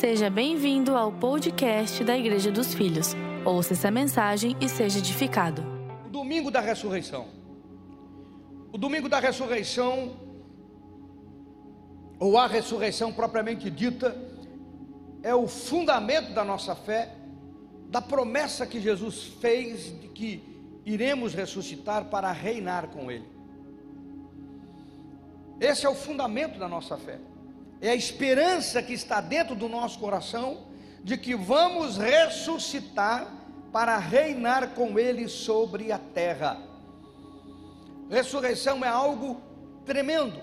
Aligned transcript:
Seja 0.00 0.28
bem-vindo 0.28 0.96
ao 0.96 1.12
podcast 1.12 2.02
da 2.02 2.18
Igreja 2.18 2.50
dos 2.50 2.74
Filhos. 2.74 3.14
Ouça 3.44 3.74
essa 3.74 3.92
mensagem 3.92 4.56
e 4.60 4.68
seja 4.68 4.98
edificado. 4.98 5.62
O 6.04 6.08
domingo 6.08 6.50
da 6.50 6.60
ressurreição. 6.60 7.28
O 8.72 8.76
domingo 8.76 9.08
da 9.08 9.20
ressurreição, 9.20 10.16
ou 12.18 12.36
a 12.36 12.48
ressurreição 12.48 13.12
propriamente 13.12 13.70
dita, 13.70 14.16
é 15.22 15.32
o 15.32 15.46
fundamento 15.46 16.34
da 16.34 16.44
nossa 16.44 16.74
fé, 16.74 17.14
da 17.88 18.02
promessa 18.02 18.66
que 18.66 18.80
Jesus 18.80 19.28
fez 19.40 19.96
de 20.00 20.08
que 20.08 20.42
iremos 20.84 21.34
ressuscitar 21.34 22.06
para 22.06 22.32
reinar 22.32 22.88
com 22.88 23.12
Ele. 23.12 23.28
Esse 25.60 25.86
é 25.86 25.88
o 25.88 25.94
fundamento 25.94 26.58
da 26.58 26.68
nossa 26.68 26.96
fé 26.96 27.20
é 27.86 27.90
a 27.90 27.94
esperança 27.94 28.82
que 28.82 28.94
está 28.94 29.20
dentro 29.20 29.54
do 29.54 29.68
nosso 29.68 29.98
coração 29.98 30.62
de 31.02 31.18
que 31.18 31.34
vamos 31.34 31.98
ressuscitar 31.98 33.30
para 33.70 33.98
reinar 33.98 34.70
com 34.70 34.98
Ele 34.98 35.28
sobre 35.28 35.92
a 35.92 35.98
terra. 35.98 36.58
Ressurreição 38.08 38.82
é 38.82 38.88
algo 38.88 39.38
tremendo, 39.84 40.40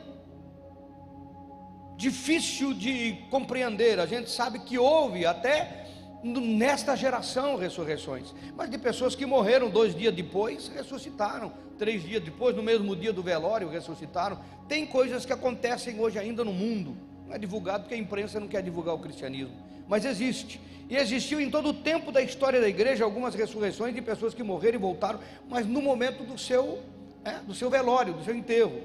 difícil 1.98 2.76
de 2.76 3.18
compreender. 3.32 4.00
A 4.00 4.06
gente 4.06 4.30
sabe 4.30 4.60
que 4.60 4.78
houve 4.78 5.26
até 5.26 5.88
nesta 6.24 6.96
geração 6.96 7.56
ressurreições, 7.56 8.36
mas 8.56 8.70
de 8.70 8.78
pessoas 8.78 9.16
que 9.16 9.26
morreram 9.26 9.68
dois 9.68 9.96
dias 9.96 10.14
depois, 10.14 10.68
ressuscitaram, 10.68 11.52
três 11.80 12.04
dias 12.04 12.24
depois, 12.24 12.56
no 12.56 12.62
mesmo 12.62 12.96
dia 12.96 13.12
do 13.12 13.24
velório, 13.24 13.68
ressuscitaram. 13.68 14.38
Tem 14.68 14.86
coisas 14.86 15.26
que 15.26 15.34
acontecem 15.34 16.00
hoje 16.00 16.20
ainda 16.20 16.44
no 16.44 16.54
mundo 16.54 17.10
não 17.32 17.36
é 17.38 17.40
divulgado 17.40 17.84
porque 17.84 17.96
a 17.96 17.98
imprensa 17.98 18.42
não 18.42 18.48
quer 18.48 18.62
divulgar 18.62 18.94
o 18.94 19.00
cristianismo, 19.00 19.56
mas 19.88 20.04
existe. 20.04 20.60
E 20.90 20.98
existiu 20.98 21.40
em 21.40 21.50
todo 21.50 21.70
o 21.70 21.74
tempo 21.74 22.12
da 22.12 22.22
história 22.22 22.60
da 22.60 22.68
igreja 22.68 23.06
algumas 23.06 23.34
ressurreições 23.34 23.96
de 23.96 24.02
pessoas 24.02 24.34
que 24.34 24.44
morreram 24.44 24.76
e 24.76 24.82
voltaram, 24.82 25.20
mas 25.48 25.66
no 25.66 25.82
momento 25.82 26.26
do 26.26 26.38
seu, 26.38 26.80
é, 27.24 27.40
do 27.40 27.54
seu 27.54 27.70
velório, 27.70 28.14
do 28.14 28.24
seu 28.26 28.36
enterro. 28.36 28.82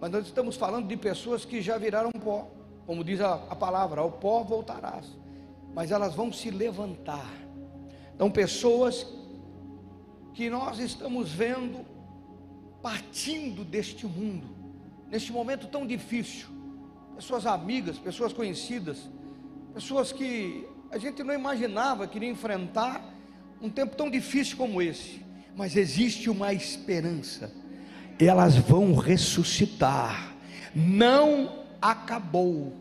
Mas 0.00 0.10
nós 0.10 0.26
estamos 0.26 0.56
falando 0.56 0.88
de 0.88 0.96
pessoas 0.96 1.44
que 1.44 1.60
já 1.60 1.76
viraram 1.76 2.10
pó, 2.10 2.48
como 2.86 3.04
diz 3.04 3.20
a, 3.20 3.34
a 3.34 3.54
palavra, 3.54 4.00
ao 4.00 4.10
pó 4.10 4.42
voltarás. 4.42 5.04
Mas 5.74 5.90
elas 5.90 6.14
vão 6.14 6.32
se 6.32 6.50
levantar. 6.50 7.30
Então, 8.14 8.30
pessoas 8.30 9.06
que 10.32 10.48
nós 10.48 10.78
estamos 10.78 11.30
vendo 11.30 11.84
partindo 12.80 13.64
deste 13.64 14.06
mundo, 14.06 14.46
neste 15.10 15.30
momento 15.30 15.66
tão 15.66 15.86
difícil, 15.86 16.51
pessoas 17.16 17.46
amigas, 17.46 17.98
pessoas 17.98 18.32
conhecidas, 18.32 19.08
pessoas 19.74 20.12
que 20.12 20.66
a 20.90 20.98
gente 20.98 21.22
não 21.22 21.32
imaginava 21.32 22.06
que 22.06 22.18
iria 22.18 22.28
enfrentar 22.28 23.02
um 23.60 23.70
tempo 23.70 23.96
tão 23.96 24.10
difícil 24.10 24.56
como 24.56 24.82
esse, 24.82 25.22
mas 25.56 25.76
existe 25.76 26.28
uma 26.28 26.52
esperança, 26.52 27.52
elas 28.18 28.56
vão 28.56 28.94
ressuscitar, 28.94 30.34
não 30.74 31.64
acabou, 31.80 32.74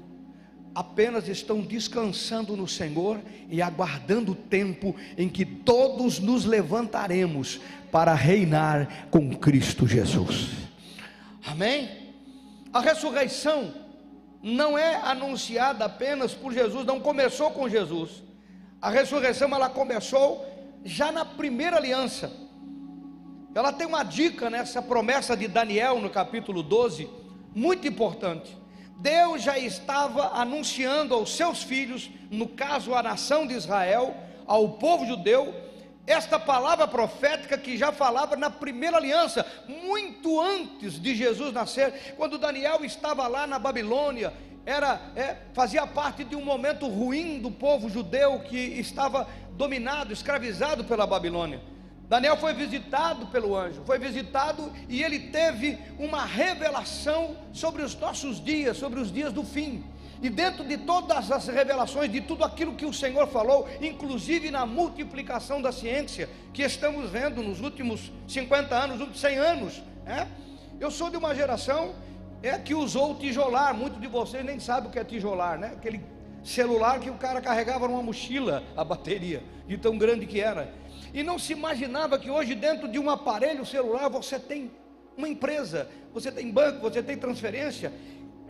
apenas 0.74 1.28
estão 1.28 1.62
descansando 1.62 2.56
no 2.56 2.68
Senhor 2.68 3.20
e 3.50 3.62
aguardando 3.62 4.32
o 4.32 4.36
tempo 4.36 4.96
em 5.18 5.30
que 5.30 5.46
todos 5.46 6.20
nos 6.20 6.46
levantaremos 6.46 7.59
para 7.92 8.14
reinar 8.14 9.08
com 9.09 9.36
Cristo 9.36 9.86
Jesus. 9.86 10.50
Amém? 11.46 11.90
A 12.74 12.80
ressurreição 12.80 13.74
não 14.42 14.78
é 14.78 14.95
anunciada 14.95 15.86
apenas 15.86 16.34
por 16.34 16.53
Jesus, 16.53 16.86
não 16.86 17.00
começou 17.00 17.52
com 17.52 17.70
Jesus. 17.70 18.23
A 18.81 18.89
ressurreição 18.89 19.53
ela 19.53 19.70
começou 19.70 20.45
já 20.84 21.11
na 21.11 21.23
primeira 21.23 21.78
aliança. 21.78 22.31
Ela 23.53 23.72
tem 23.72 23.85
uma 23.85 24.03
dica 24.03 24.50
nessa 24.50 24.81
promessa 24.81 25.35
de 25.35 25.47
Daniel 25.47 26.00
no 26.00 26.09
capítulo 26.09 26.63
12, 26.63 27.07
muito 27.53 27.88
importante. 27.88 28.57
Deus 28.97 29.44
já 29.44 29.57
estava 29.57 30.40
anunciando 30.40 31.13
aos 31.13 31.35
seus 31.35 31.62
filhos, 31.62 32.09
no 32.29 32.47
caso 32.47 32.94
a 32.96 33.03
nação 33.03 33.46
de 33.46 33.53
Israel, 33.53 34.16
ao 34.46 34.69
povo 34.69 35.06
judeu, 35.06 35.53
esta 36.06 36.39
palavra 36.39 36.88
profética 36.88 37.57
que 37.57 37.78
já 37.78 37.91
falava 37.91 38.35
na 38.35 38.50
primeira 38.50 38.97
aliança, 38.97 39.45
muito 39.67 40.39
antes 40.41 41.00
de 41.00 41.16
Jesus 41.16 41.53
nascer, 41.53 42.16
quando 42.17 42.38
Daniel 42.38 42.84
estava 42.84 43.28
lá 43.28 43.45
na 43.45 43.59
Babilônia, 43.59 44.34
era 44.66 45.00
é, 45.16 45.38
fazia 45.53 45.85
parte 45.88 46.23
de 46.23 46.35
um 46.35 46.44
momento 46.44 46.88
ruim 46.88 47.40
do 47.40 47.51
povo 47.51 47.90
judeu 47.90 48.40
que 48.40 48.57
estava 48.57 49.28
dominado, 49.53 50.13
escravizado 50.13 50.84
pela 50.84 51.07
Babilônia. 51.07 51.61
Daniel 52.07 52.35
foi 52.35 52.53
visitado 52.53 53.28
pelo 53.28 53.56
anjo, 53.56 53.84
foi 53.85 53.97
visitado 53.97 54.72
e 54.90 55.01
ele 55.01 55.29
teve 55.29 55.79
uma 55.97 56.25
revelação 56.25 57.38
sobre 57.53 57.84
os 57.84 57.95
nossos 57.95 58.44
dias, 58.44 58.75
sobre 58.75 59.00
os 59.00 59.11
dias 59.11 59.31
do 59.31 59.44
fim. 59.44 59.84
E 60.22 60.30
dentro 60.30 60.64
de 60.64 60.78
todas 60.78 61.32
as 61.32 61.48
revelações, 61.48 62.12
de 62.12 62.22
tudo 62.22 62.44
aquilo 62.44 62.76
que 62.76 62.86
o 62.86 62.94
Senhor 62.94 63.28
falou, 63.28 63.68
inclusive 63.82 64.52
na 64.52 64.66
multiplicação 64.68 65.59
da 65.59 65.72
ciência, 65.72 66.30
que 66.54 66.62
estamos 66.62 67.09
vendo 67.09 67.42
nos 67.42 67.59
últimos 67.59 68.12
50 68.28 68.76
anos, 68.76 68.90
nos 68.92 69.00
últimos 69.00 69.20
100 69.20 69.38
anos, 69.38 69.84
é? 70.06 70.28
eu 70.80 70.92
sou 70.92 71.09
de 71.09 71.18
uma 71.18 71.34
geração 71.34 71.96
é, 72.44 72.58
que 72.59 72.76
usou 72.76 73.14
o 73.14 73.16
tijolar, 73.16 73.74
muitos 73.74 74.00
de 74.00 74.08
vocês 74.08 74.46
nem 74.46 74.59
sabem 74.59 74.90
o 74.90 74.92
que 74.92 75.00
é 75.00 75.04
tijolar, 75.04 75.58
né? 75.58 75.74
aquele 75.76 76.02
celular 76.44 77.00
que 77.00 77.09
o 77.09 77.16
cara 77.16 77.42
carregava 77.42 77.88
numa 77.88 78.03
mochila, 78.03 78.64
a 78.78 78.84
bateria, 78.84 79.44
de 79.68 79.78
tão 79.78 79.98
grande 79.98 80.28
que 80.28 80.40
era. 80.40 80.72
E 81.14 81.24
não 81.24 81.40
se 81.40 81.53
imaginava 81.53 82.18
que 82.20 82.30
hoje, 82.30 82.53
dentro 82.53 82.88
de 82.88 83.00
um 83.00 83.09
aparelho 83.09 83.66
celular, 83.66 84.08
você 84.09 84.40
tem 84.40 84.72
uma 85.18 85.28
empresa, 85.28 85.90
você 86.14 86.32
tem 86.32 86.52
banco, 86.52 86.80
você 86.80 87.03
tem 87.03 87.18
transferência, 87.18 87.92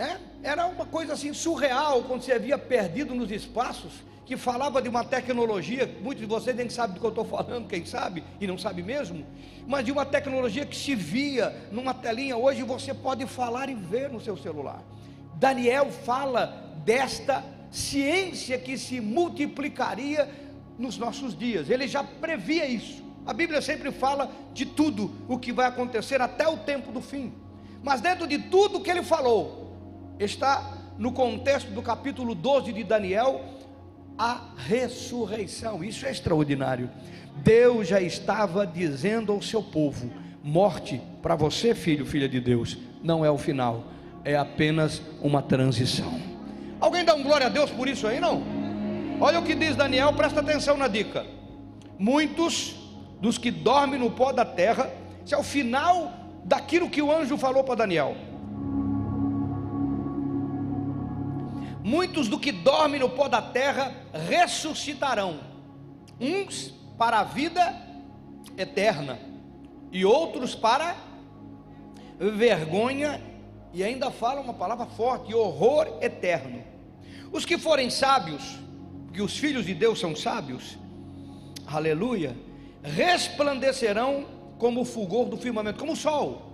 é? 0.01 0.17
Era 0.43 0.65
uma 0.65 0.85
coisa 0.85 1.13
assim 1.13 1.33
surreal 1.33 2.03
quando 2.03 2.23
você 2.23 2.33
havia 2.33 2.57
perdido 2.57 3.13
nos 3.13 3.31
espaços, 3.31 3.91
que 4.25 4.35
falava 4.35 4.81
de 4.81 4.89
uma 4.89 5.03
tecnologia, 5.03 5.93
muitos 6.01 6.21
de 6.21 6.27
vocês 6.27 6.55
nem 6.55 6.69
sabem 6.69 6.95
do 6.95 6.99
que 6.99 7.05
eu 7.05 7.09
estou 7.09 7.25
falando, 7.25 7.67
quem 7.67 7.85
sabe, 7.85 8.23
e 8.39 8.47
não 8.47 8.57
sabe 8.57 8.81
mesmo, 8.81 9.25
mas 9.67 9.85
de 9.85 9.91
uma 9.91 10.05
tecnologia 10.05 10.65
que 10.65 10.75
se 10.75 10.95
via 10.95 11.55
numa 11.71 11.93
telinha, 11.93 12.37
hoje 12.37 12.63
você 12.63 12.93
pode 12.93 13.25
falar 13.25 13.69
e 13.69 13.75
ver 13.75 14.09
no 14.09 14.21
seu 14.21 14.37
celular. 14.37 14.81
Daniel 15.35 15.91
fala 15.91 16.73
desta 16.85 17.43
ciência 17.69 18.57
que 18.57 18.77
se 18.77 19.01
multiplicaria 19.01 20.29
nos 20.79 20.97
nossos 20.97 21.37
dias, 21.37 21.69
ele 21.69 21.87
já 21.87 22.03
previa 22.03 22.65
isso. 22.65 23.03
A 23.25 23.33
Bíblia 23.33 23.61
sempre 23.61 23.91
fala 23.91 24.31
de 24.53 24.65
tudo 24.65 25.11
o 25.27 25.37
que 25.37 25.51
vai 25.51 25.67
acontecer 25.67 26.21
até 26.21 26.47
o 26.47 26.57
tempo 26.57 26.91
do 26.91 27.01
fim. 27.01 27.31
Mas 27.83 28.01
dentro 28.01 28.27
de 28.27 28.37
tudo 28.39 28.79
que 28.81 28.89
ele 28.89 29.03
falou, 29.03 29.60
está 30.25 30.77
no 30.97 31.11
contexto 31.11 31.71
do 31.71 31.81
capítulo 31.81 32.35
12 32.35 32.73
de 32.73 32.83
Daniel, 32.83 33.41
a 34.17 34.41
ressurreição. 34.55 35.83
Isso 35.83 36.05
é 36.05 36.11
extraordinário. 36.11 36.89
Deus 37.37 37.87
já 37.87 37.99
estava 38.01 38.67
dizendo 38.67 39.31
ao 39.31 39.41
seu 39.41 39.63
povo: 39.63 40.11
morte 40.43 41.01
para 41.21 41.35
você, 41.35 41.73
filho, 41.73 42.05
filha 42.05 42.29
de 42.29 42.39
Deus, 42.39 42.77
não 43.01 43.25
é 43.25 43.31
o 43.31 43.37
final, 43.37 43.85
é 44.23 44.35
apenas 44.35 45.01
uma 45.21 45.41
transição. 45.41 46.19
Alguém 46.79 47.05
dá 47.05 47.13
um 47.13 47.23
glória 47.23 47.47
a 47.47 47.49
Deus 47.49 47.71
por 47.71 47.87
isso 47.87 48.07
aí, 48.07 48.19
não? 48.19 48.43
Olha 49.19 49.39
o 49.39 49.43
que 49.43 49.53
diz 49.53 49.75
Daniel, 49.75 50.13
presta 50.13 50.39
atenção 50.39 50.77
na 50.77 50.87
dica. 50.87 51.25
Muitos 51.97 52.75
dos 53.19 53.37
que 53.37 53.51
dormem 53.51 53.99
no 53.99 54.09
pó 54.09 54.31
da 54.31 54.43
terra, 54.43 54.89
isso 55.23 55.35
é 55.35 55.37
o 55.37 55.43
final 55.43 56.11
daquilo 56.43 56.89
que 56.89 57.01
o 57.01 57.11
anjo 57.11 57.37
falou 57.37 57.63
para 57.63 57.75
Daniel. 57.75 58.15
Muitos 61.83 62.27
do 62.27 62.39
que 62.39 62.51
dormem 62.51 62.99
no 62.99 63.09
pó 63.09 63.27
da 63.27 63.41
terra 63.41 63.93
ressuscitarão, 64.27 65.39
uns 66.19 66.73
para 66.97 67.19
a 67.19 67.23
vida 67.23 67.75
eterna, 68.57 69.19
e 69.91 70.05
outros 70.05 70.55
para 70.55 70.95
vergonha, 72.19 73.19
e 73.73 73.83
ainda 73.83 74.11
fala 74.11 74.41
uma 74.41 74.53
palavra 74.53 74.85
forte: 74.85 75.33
horror 75.33 75.97
eterno. 76.01 76.63
Os 77.31 77.45
que 77.45 77.57
forem 77.57 77.89
sábios, 77.89 78.59
que 79.13 79.21
os 79.21 79.37
filhos 79.37 79.65
de 79.65 79.73
Deus 79.73 79.99
são 79.99 80.15
sábios, 80.15 80.77
aleluia, 81.65 82.35
resplandecerão 82.83 84.25
como 84.57 84.81
o 84.81 84.85
fulgor 84.85 85.25
do 85.25 85.37
firmamento, 85.37 85.79
como 85.79 85.93
o 85.93 85.95
sol. 85.95 86.51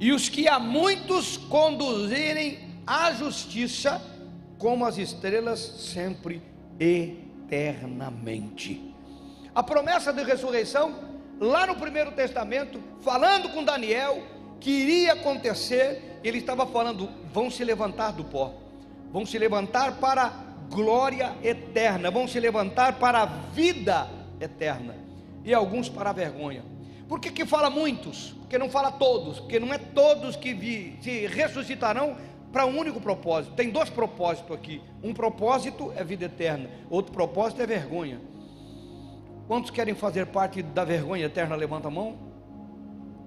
E 0.00 0.12
os 0.12 0.28
que 0.28 0.46
a 0.46 0.58
muitos 0.58 1.36
conduzirem 1.36 2.58
à 2.86 3.12
justiça, 3.12 4.00
como 4.58 4.84
as 4.84 4.98
estrelas 4.98 5.60
sempre 5.60 6.42
eternamente. 6.78 8.94
A 9.54 9.62
promessa 9.62 10.12
de 10.12 10.22
ressurreição, 10.22 10.94
lá 11.40 11.66
no 11.66 11.76
primeiro 11.76 12.12
testamento, 12.12 12.78
falando 13.00 13.48
com 13.50 13.64
Daniel, 13.64 14.22
que 14.60 14.70
iria 14.70 15.14
acontecer, 15.14 16.20
ele 16.22 16.36
estava 16.38 16.66
falando: 16.66 17.08
vão 17.32 17.50
se 17.50 17.64
levantar 17.64 18.12
do 18.12 18.24
pó, 18.24 18.52
vão 19.10 19.24
se 19.24 19.38
levantar 19.38 19.96
para 19.98 20.30
glória 20.68 21.34
eterna, 21.42 22.10
vão 22.10 22.28
se 22.28 22.38
levantar 22.38 22.98
para 22.98 23.22
a 23.22 23.26
vida 23.26 24.06
eterna, 24.40 24.94
e 25.44 25.54
alguns 25.54 25.88
para 25.88 26.10
a 26.10 26.12
vergonha. 26.12 26.62
Por 27.08 27.20
que, 27.20 27.30
que 27.30 27.46
fala 27.46 27.70
muitos? 27.70 28.34
Porque 28.40 28.58
não 28.58 28.68
fala 28.68 28.92
todos, 28.92 29.40
porque 29.40 29.58
não 29.58 29.72
é 29.72 29.78
todos 29.78 30.36
que 30.36 30.52
vi, 30.52 30.98
se 31.00 31.26
ressuscitarão 31.26 32.16
para 32.52 32.66
um 32.66 32.78
único 32.78 33.00
propósito. 33.00 33.54
Tem 33.54 33.70
dois 33.70 33.90
propósitos 33.90 34.54
aqui. 34.56 34.80
Um 35.02 35.12
propósito 35.12 35.92
é 35.96 36.02
vida 36.02 36.24
eterna, 36.24 36.68
outro 36.88 37.12
propósito 37.12 37.62
é 37.62 37.66
vergonha. 37.66 38.20
Quantos 39.46 39.70
querem 39.70 39.94
fazer 39.94 40.26
parte 40.26 40.62
da 40.62 40.84
vergonha 40.84 41.24
eterna? 41.24 41.56
Levanta 41.56 41.88
a 41.88 41.90
mão. 41.90 42.16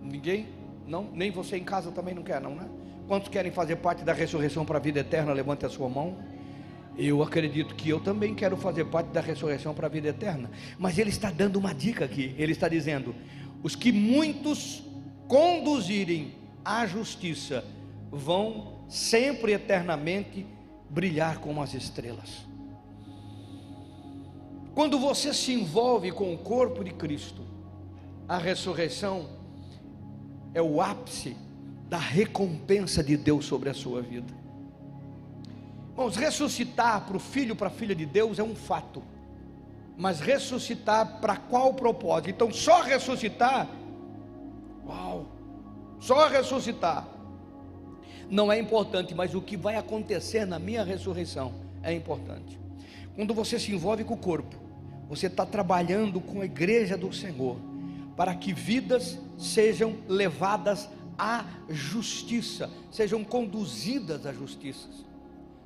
Ninguém? 0.02 0.48
Não? 0.88 1.10
Nem 1.14 1.32
você 1.32 1.58
em 1.58 1.64
casa 1.64 1.92
também 1.92 2.14
não 2.14 2.22
quer, 2.22 2.40
não, 2.40 2.56
né? 2.56 2.70
Quantos 3.08 3.30
querem 3.30 3.52
fazer 3.52 3.78
parte 3.78 4.04
da 4.04 4.14
ressurreição 4.14 4.64
para 4.64 4.78
a 4.78 4.82
vida 4.82 5.00
eterna? 5.00 5.34
Levante 5.34 5.66
a 5.66 5.70
sua 5.70 5.90
mão. 5.90 6.20
Eu 6.98 7.24
acredito 7.24 7.74
que 7.74 7.90
eu 7.90 8.00
também 8.00 8.36
quero 8.36 8.56
fazer 8.56 8.86
parte 8.86 9.08
da 9.08 9.20
ressurreição 9.20 9.74
para 9.74 9.88
a 9.88 9.90
vida 9.90 10.10
eterna. 10.10 10.52
Mas 10.78 10.98
ele 11.00 11.10
está 11.10 11.32
dando 11.32 11.58
uma 11.58 11.74
dica 11.74 12.06
aqui. 12.06 12.36
Ele 12.38 12.52
está 12.52 12.70
dizendo: 12.70 13.16
os 13.64 13.76
que 13.76 13.92
muitos 13.92 14.84
conduzirem 15.28 16.36
à 16.64 16.86
justiça 16.86 17.66
vão 18.12 18.71
sempre 18.92 19.54
eternamente 19.54 20.46
brilhar 20.90 21.38
como 21.38 21.64
as 21.64 21.74
estrelas. 21.74 22.46
Quando 24.76 25.00
você 25.00 25.34
se 25.34 25.54
envolve 25.54 26.12
com 26.12 26.34
o 26.34 26.38
corpo 26.38 26.84
de 26.84 26.92
Cristo, 26.92 27.42
a 28.28 28.38
ressurreição 28.38 29.30
é 30.54 30.62
o 30.62 30.82
ápice 30.82 31.38
da 31.88 31.98
recompensa 31.98 33.02
de 33.02 33.16
Deus 33.16 33.46
sobre 33.46 33.70
a 33.70 33.74
sua 33.74 34.02
vida. 34.02 34.34
Irmãos, 35.92 36.18
ressuscitar 36.18 37.06
para 37.06 37.16
o 37.16 37.20
filho, 37.20 37.56
para 37.56 37.68
a 37.68 37.72
filha 37.72 37.96
de 37.96 38.06
Deus 38.06 38.40
é 38.40 38.44
um 38.44 38.56
fato, 38.56 39.02
mas 39.98 40.20
ressuscitar 40.20 41.22
para 41.22 41.38
qual 41.38 41.74
propósito? 41.74 42.30
Então, 42.30 42.52
só 42.52 42.82
ressuscitar, 42.82 43.70
uau, 44.86 45.28
só 45.98 46.28
ressuscitar 46.28 47.08
não 48.32 48.50
é 48.50 48.58
importante, 48.58 49.14
mas 49.14 49.36
o 49.36 49.42
que 49.42 49.58
vai 49.58 49.76
acontecer 49.76 50.46
na 50.46 50.58
minha 50.58 50.86
ressurreição 50.86 51.52
é 51.84 51.94
importante. 51.94 52.58
Quando 53.14 53.34
você 53.34 53.60
se 53.60 53.74
envolve 53.74 54.06
com 54.06 54.14
o 54.14 54.18
corpo, 54.18 54.56
você 55.10 55.28
está 55.28 55.46
trabalhando 55.46 56.22
com 56.22 56.40
a 56.40 56.46
igreja 56.46 56.98
do 56.98 57.12
Senhor, 57.12 57.58
para 58.16 58.34
que 58.34 58.54
vidas 58.54 59.20
sejam 59.38 59.98
levadas 60.08 60.90
à 61.18 61.44
justiça, 61.70 62.70
sejam 62.90 63.22
conduzidas 63.22 64.26
à 64.26 64.32
justiça. 64.32 64.88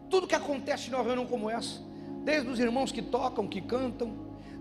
Tudo 0.10 0.26
que 0.26 0.34
acontece 0.34 0.90
numa 0.90 1.04
reunião 1.04 1.28
como 1.28 1.48
essa, 1.48 1.80
desde 2.24 2.50
os 2.50 2.60
irmãos 2.60 2.92
que 2.92 3.04
tocam, 3.04 3.48
que 3.48 3.62
cantam, 3.62 4.12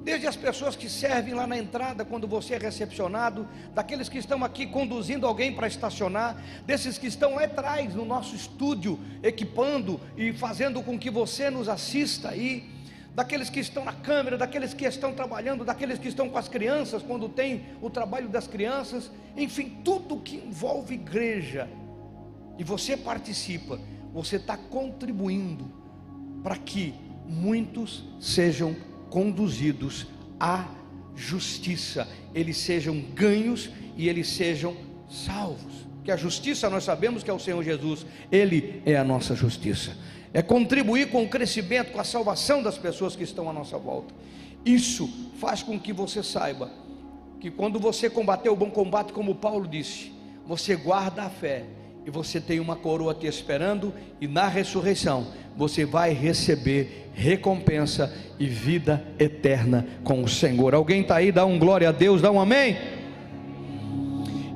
desde 0.05 0.27
as 0.27 0.37
pessoas 0.37 0.77
que 0.77 0.89
servem 0.89 1.33
lá 1.33 1.47
na 1.47 1.57
entrada 1.57 2.05
quando 2.05 2.29
você 2.29 2.55
é 2.55 2.59
recepcionado, 2.59 3.49
daqueles 3.75 4.09
que 4.09 4.19
estão 4.19 4.45
aqui 4.45 4.67
conduzindo 4.67 5.27
alguém 5.27 5.55
para 5.55 5.67
estacionar, 5.67 6.37
desses 6.67 6.99
que 6.99 7.07
estão 7.07 7.35
lá 7.35 7.45
atrás 7.45 7.95
no 7.95 8.05
nosso 8.05 8.37
estúdio, 8.37 9.01
equipando 9.23 9.99
e 10.15 10.33
fazendo 10.35 10.83
com 10.83 10.99
que 10.99 11.09
você 11.09 11.49
nos 11.49 11.71
assista 11.71 12.29
aí, 12.29 12.71
daqueles 13.15 13.49
que 13.49 13.61
estão 13.61 13.83
na 13.83 13.95
câmera, 13.95 14.37
daqueles 14.37 14.75
que 14.75 14.85
estão 14.85 15.15
trabalhando, 15.15 15.65
daqueles 15.65 15.99
que 15.99 16.09
estão 16.09 16.29
com 16.29 16.37
as 16.37 16.49
crianças, 16.49 17.03
quando 17.03 17.27
tem 17.27 17.65
o 17.81 17.89
trabalho 17.89 18.29
das 18.29 18.47
crianças, 18.47 19.11
enfim, 19.35 19.79
tudo 19.83 20.19
que 20.19 20.37
envolve 20.37 20.95
igreja, 20.95 21.67
e 22.59 22.63
você 22.63 22.95
participa, 22.95 23.81
você 24.13 24.37
está 24.37 24.57
contribuindo 24.57 25.65
para 26.43 26.57
que 26.57 26.95
muitos 27.27 28.05
sejam 28.21 28.77
conduzidos 29.15 30.09
à 30.41 30.67
justiça, 31.15 32.09
eles 32.35 32.57
sejam 32.57 33.01
ganhos 33.15 33.71
e 33.97 34.09
eles 34.09 34.29
sejam 34.29 34.77
salvos. 35.09 35.87
Que 36.03 36.11
a 36.11 36.17
justiça 36.17 36.69
nós 36.69 36.83
sabemos 36.83 37.23
que 37.23 37.31
é 37.31 37.33
o 37.33 37.39
Senhor 37.39 37.63
Jesus, 37.63 38.05
Ele 38.33 38.83
é 38.85 38.97
a 38.97 39.05
nossa 39.05 39.37
justiça 39.37 39.97
é 40.35 40.43
contribuir 40.43 41.11
com 41.11 41.23
o 41.23 41.29
crescimento, 41.29 41.93
com 41.93 42.01
a 42.01 42.05
salvação 42.05 42.61
das 42.61 42.77
pessoas 42.77 43.15
que 43.15 43.23
estão 43.23 43.49
à 43.49 43.53
nossa 43.53 43.79
volta. 43.79 44.13
Isso 44.67 45.09
faz 45.39 45.63
com 45.63 45.79
que 45.79 45.93
você 45.93 46.25
saiba 46.25 46.73
que 47.39 47.53
quando 47.53 47.79
você 47.79 48.11
combater 48.11 48.49
o 48.49 48.57
bom 48.57 48.69
combate, 48.69 49.13
como 49.13 49.37
Paulo 49.37 49.69
disse, 49.69 50.13
você 50.45 50.75
guarda 50.75 51.23
a 51.23 51.31
fé 51.31 51.65
e 52.07 52.11
você 52.11 52.41
tem 52.41 52.61
uma 52.61 52.77
coroa 52.77 53.15
te 53.15 53.27
esperando, 53.27 53.93
e 54.21 54.29
na 54.29 54.47
ressurreição 54.47 55.27
você 55.57 55.85
vai 55.85 56.13
receber 56.13 57.11
recompensa 57.15 58.13
e 58.39 58.47
vida 58.47 59.05
eterna 59.19 59.87
com 60.03 60.23
o 60.23 60.29
Senhor. 60.29 60.75
Alguém 60.75 61.03
está 61.03 61.17
aí, 61.17 61.31
dá 61.31 61.47
um 61.47 61.59
glória 61.59 61.89
a 61.89 61.93
Deus, 61.93 62.21
dá 62.21 62.31
um 62.31 62.41
amém. 62.41 62.77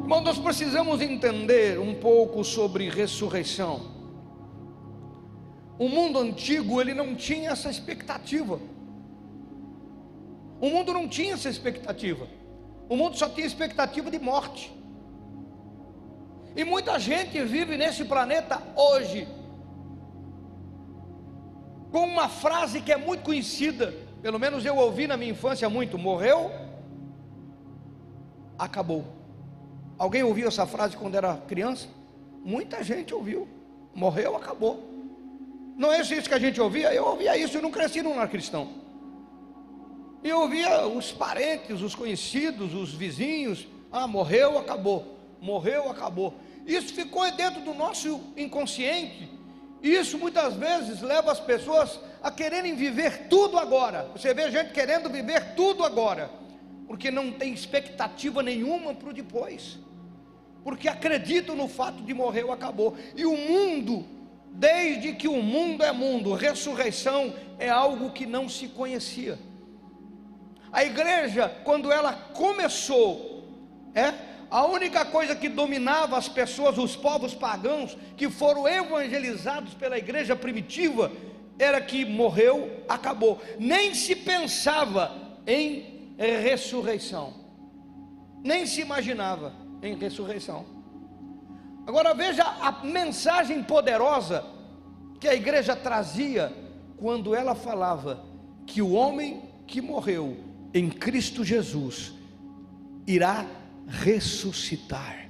Irmão, 0.03 0.21
nós 0.21 0.39
precisamos 0.39 1.01
entender 1.01 1.79
um 1.79 1.95
pouco 1.95 2.43
sobre 2.43 2.89
ressurreição. 2.89 3.99
O 5.79 5.89
mundo 5.89 6.19
antigo, 6.19 6.81
ele 6.81 6.93
não 6.93 7.15
tinha 7.15 7.51
essa 7.51 7.71
expectativa. 7.71 8.59
O 10.61 10.69
mundo 10.71 10.93
não 10.93 11.07
tinha 11.07 11.35
essa 11.35 11.49
expectativa. 11.49 12.27
O 12.89 12.97
mundo 12.97 13.17
só 13.17 13.29
tinha 13.29 13.47
expectativa 13.47 14.11
de 14.11 14.19
morte. 14.19 14.73
E 16.59 16.65
muita 16.65 16.99
gente 16.99 17.41
vive 17.45 17.77
nesse 17.77 18.05
planeta 18.05 18.61
hoje 18.75 19.29
com 21.93 22.05
uma 22.05 22.29
frase 22.29 22.81
que 22.81 22.91
é 22.91 22.97
muito 22.97 23.23
conhecida, 23.23 23.95
pelo 24.21 24.41
menos 24.41 24.67
eu 24.67 24.75
ouvi 24.75 25.07
na 25.07 25.17
minha 25.17 25.31
infância 25.31 25.71
muito: 25.71 25.97
morreu, 25.97 26.51
acabou. 28.59 29.05
Alguém 29.97 30.25
ouviu 30.25 30.49
essa 30.49 30.67
frase 30.67 30.97
quando 30.97 31.15
era 31.15 31.37
criança? 31.37 31.87
Muita 32.45 32.83
gente 32.83 33.15
ouviu. 33.15 33.47
Morreu, 33.95 34.35
acabou. 34.35 34.83
Não 35.77 35.93
é 35.93 36.01
isso 36.01 36.29
que 36.29 36.35
a 36.35 36.41
gente 36.41 36.61
ouvia? 36.61 36.93
Eu 36.93 37.05
ouvia 37.05 37.37
isso, 37.37 37.57
eu 37.57 37.63
não 37.63 37.71
cresci 37.71 38.03
num 38.03 38.17
lar 38.17 38.29
cristão. 38.29 38.69
Eu 40.25 40.41
ouvia 40.41 40.89
os 40.89 41.13
parentes, 41.13 41.83
os 41.83 41.95
conhecidos, 41.95 42.75
os 42.75 42.93
vizinhos. 42.93 43.69
Ah, 43.93 44.09
morreu, 44.09 44.59
acabou. 44.59 45.17
Morreu, 45.41 45.89
acabou. 45.89 46.35
Isso 46.69 46.95
ficou 46.95 47.29
dentro 47.33 47.63
do 47.63 47.75
nosso 47.75 48.21
inconsciente. 48.37 49.29
E 49.83 49.91
isso 49.91 50.19
muitas 50.19 50.55
vezes 50.55 51.01
leva 51.01 51.33
as 51.33 51.41
pessoas 51.41 51.99
a 52.23 52.31
quererem 52.31 52.77
viver 52.77 53.27
tudo 53.29 53.59
agora. 53.59 54.09
Você 54.15 54.33
vê 54.35 54.51
gente 54.51 54.73
querendo 54.73 55.09
viver 55.09 55.55
tudo 55.55 55.83
agora, 55.83 56.31
porque 56.87 57.11
não 57.11 57.33
tem 57.33 57.53
expectativa 57.53 58.43
nenhuma 58.43 58.95
para 58.95 59.09
o 59.09 59.13
depois. 59.13 59.79
Porque 60.63 60.89
acreditam 60.89 61.57
no 61.57 61.67
fato 61.67 62.03
de 62.03 62.15
morrer 62.15 62.45
ou 62.45 62.53
acabou. 62.53 62.97
E 63.17 63.25
o 63.25 63.37
mundo 63.37 64.05
Desde 64.59 65.13
que 65.13 65.29
o 65.29 65.43
mundo 65.43 65.85
é 65.85 65.93
mundo, 65.93 66.35
ressurreição 66.35 67.33
é 67.59 67.69
algo 67.69 68.11
que 68.11 68.27
não 68.27 68.49
se 68.49 68.69
conhecia. 68.69 69.39
A 70.73 70.85
igreja, 70.85 71.49
quando 71.65 71.93
ela 71.93 72.13
começou, 72.13 73.45
é 73.95 74.13
a 74.51 74.65
única 74.65 75.05
coisa 75.05 75.37
que 75.37 75.49
dominava 75.49 76.17
as 76.17 76.29
pessoas, 76.29 76.79
os 76.79 76.97
povos 76.97 77.35
pagãos 77.35 77.97
que 78.17 78.31
foram 78.31 78.67
evangelizados 78.67 79.75
pela 79.75 79.99
igreja 79.99 80.35
primitiva, 80.35 81.13
era 81.59 81.81
que 81.81 82.05
morreu, 82.05 82.85
acabou. 82.89 83.41
Nem 83.59 83.95
se 83.95 84.15
pensava 84.17 85.13
em 85.47 86.15
ressurreição, 86.17 87.35
nem 88.43 88.65
se 88.65 88.81
imaginava 88.81 89.53
em 89.83 89.97
ressurreição. 89.97 90.65
Agora 91.87 92.15
veja 92.15 92.45
a 92.45 92.85
mensagem 92.85 93.63
poderosa 93.63 94.45
que 95.21 95.29
a 95.29 95.35
igreja 95.35 95.75
trazia 95.75 96.53
quando 96.97 97.35
ela 97.35 97.55
falava 97.55 98.25
que 98.67 98.83
o 98.83 98.93
homem 98.93 99.43
que 99.67 99.81
morreu 99.81 100.37
em 100.75 100.89
Cristo 100.91 101.45
Jesus 101.45 102.13
irá 103.07 103.47
ressuscitar. 103.89 105.29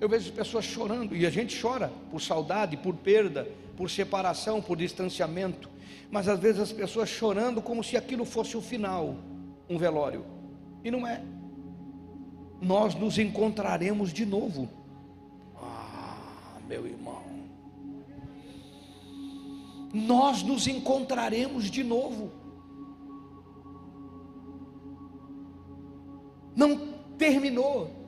Eu 0.00 0.08
vejo 0.08 0.32
pessoas 0.32 0.64
chorando, 0.64 1.16
e 1.16 1.24
a 1.24 1.30
gente 1.30 1.58
chora 1.60 1.92
por 2.10 2.20
saudade, 2.20 2.76
por 2.76 2.94
perda, 2.94 3.46
por 3.76 3.88
separação, 3.88 4.60
por 4.60 4.76
distanciamento, 4.76 5.70
mas 6.10 6.28
às 6.28 6.38
vezes 6.38 6.60
as 6.60 6.72
pessoas 6.72 7.08
chorando 7.08 7.62
como 7.62 7.84
se 7.84 7.96
aquilo 7.96 8.24
fosse 8.24 8.56
o 8.56 8.60
final, 8.60 9.16
um 9.68 9.78
velório, 9.78 10.26
e 10.84 10.90
não 10.90 11.06
é 11.06 11.22
nós 12.60 12.94
nos 12.94 13.18
encontraremos 13.18 14.12
de 14.12 14.26
novo. 14.26 14.68
Ah, 15.56 16.58
meu 16.68 16.86
irmão. 16.86 17.22
Nós 19.92 20.42
nos 20.42 20.66
encontraremos 20.66 21.70
de 21.70 21.82
novo. 21.82 22.30
Não 26.54 26.94
terminou. 27.18 28.00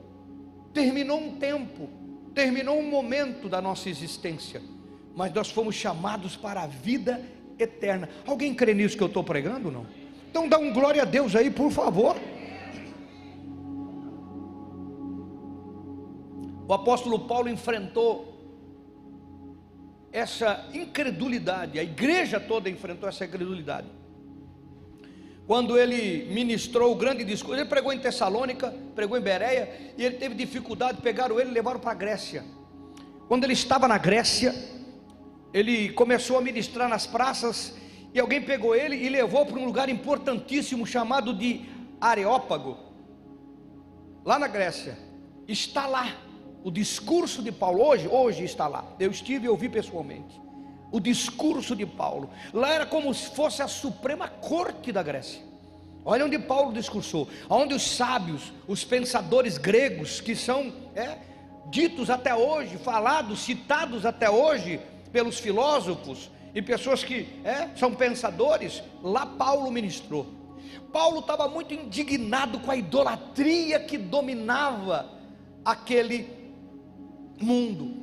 Terminou 0.73 1.19
um 1.19 1.35
tempo, 1.35 1.87
terminou 2.33 2.79
um 2.79 2.89
momento 2.89 3.47
da 3.47 3.61
nossa 3.61 3.89
existência, 3.89 4.59
mas 5.15 5.31
nós 5.31 5.51
fomos 5.51 5.75
chamados 5.75 6.35
para 6.35 6.63
a 6.63 6.67
vida 6.67 7.23
eterna. 7.59 8.09
Alguém 8.25 8.55
crê 8.55 8.73
nisso 8.73 8.97
que 8.97 9.03
eu 9.03 9.07
estou 9.07 9.23
pregando? 9.23 9.69
Não? 9.69 9.85
Então 10.31 10.49
dá 10.49 10.57
um 10.57 10.73
glória 10.73 11.03
a 11.03 11.05
Deus 11.05 11.35
aí, 11.35 11.51
por 11.51 11.71
favor. 11.71 12.15
O 16.67 16.73
apóstolo 16.73 17.19
Paulo 17.27 17.49
enfrentou 17.49 18.33
essa 20.11 20.69
incredulidade, 20.73 21.77
a 21.77 21.83
igreja 21.83 22.39
toda 22.39 22.69
enfrentou 22.69 23.07
essa 23.07 23.25
incredulidade. 23.25 23.87
Quando 25.53 25.77
ele 25.77 26.25
ministrou 26.33 26.91
o 26.91 26.95
grande 26.95 27.23
discurso, 27.23 27.61
ele 27.61 27.69
pregou 27.69 27.93
em 27.93 27.99
Tessalônica, 27.99 28.73
pregou 28.95 29.15
em 29.15 29.21
Bereia, 29.21 29.93
e 29.95 30.03
ele 30.03 30.15
teve 30.15 30.33
dificuldade, 30.33 30.99
pegaram 30.99 31.39
ele 31.39 31.51
e 31.51 31.53
levaram 31.53 31.79
para 31.79 31.91
a 31.91 31.93
Grécia. 31.93 32.43
Quando 33.27 33.43
ele 33.43 33.53
estava 33.53 33.87
na 33.87 33.99
Grécia, 33.99 34.51
ele 35.53 35.89
começou 35.89 36.39
a 36.39 36.41
ministrar 36.41 36.89
nas 36.89 37.05
praças, 37.05 37.75
e 38.15 38.19
alguém 38.19 38.41
pegou 38.41 38.73
ele 38.75 38.95
e 38.95 39.07
levou 39.09 39.45
para 39.45 39.59
um 39.59 39.65
lugar 39.65 39.89
importantíssimo 39.89 40.87
chamado 40.87 41.31
de 41.31 41.61
Areópago, 42.01 42.75
lá 44.25 44.39
na 44.39 44.47
Grécia. 44.47 44.97
Está 45.47 45.85
lá 45.85 46.17
o 46.63 46.71
discurso 46.71 47.43
de 47.43 47.51
Paulo, 47.51 47.85
hoje, 47.85 48.07
hoje 48.07 48.43
está 48.43 48.67
lá. 48.67 48.83
Eu 48.99 49.11
estive 49.11 49.45
e 49.45 49.49
ouvi 49.49 49.69
pessoalmente. 49.69 50.41
O 50.93 50.99
discurso 50.99 51.75
de 51.75 51.85
Paulo. 51.85 52.29
Lá 52.53 52.69
era 52.71 52.85
como 52.85 53.11
se 53.13 53.35
fosse 53.35 53.61
a 53.63 53.67
suprema 53.67 54.27
corte 54.27 54.91
da 54.91 55.01
Grécia. 55.01 55.41
Olha 56.05 56.25
onde 56.25 56.37
Paulo 56.37 56.71
discursou, 56.71 57.27
onde 57.49 57.73
os 57.73 57.81
sábios, 57.81 58.53
os 58.67 58.85
pensadores 58.85 59.57
gregos, 59.57 60.21
que 60.21 60.35
são 60.35 60.71
é, 60.95 61.17
ditos 61.71 62.11
até 62.11 62.35
hoje, 62.35 62.77
falados, 62.77 63.39
citados 63.39 64.05
até 64.05 64.29
hoje 64.29 64.79
pelos 65.11 65.39
filósofos 65.39 66.29
e 66.53 66.61
pessoas 66.61 67.03
que 67.03 67.27
é, 67.43 67.69
são 67.75 67.95
pensadores, 67.95 68.83
lá 69.01 69.25
Paulo 69.25 69.71
ministrou. 69.71 70.27
Paulo 70.91 71.21
estava 71.21 71.47
muito 71.47 71.73
indignado 71.73 72.59
com 72.59 72.69
a 72.69 72.75
idolatria 72.75 73.79
que 73.79 73.97
dominava 73.97 75.09
aquele 75.65 76.29
mundo. 77.41 78.02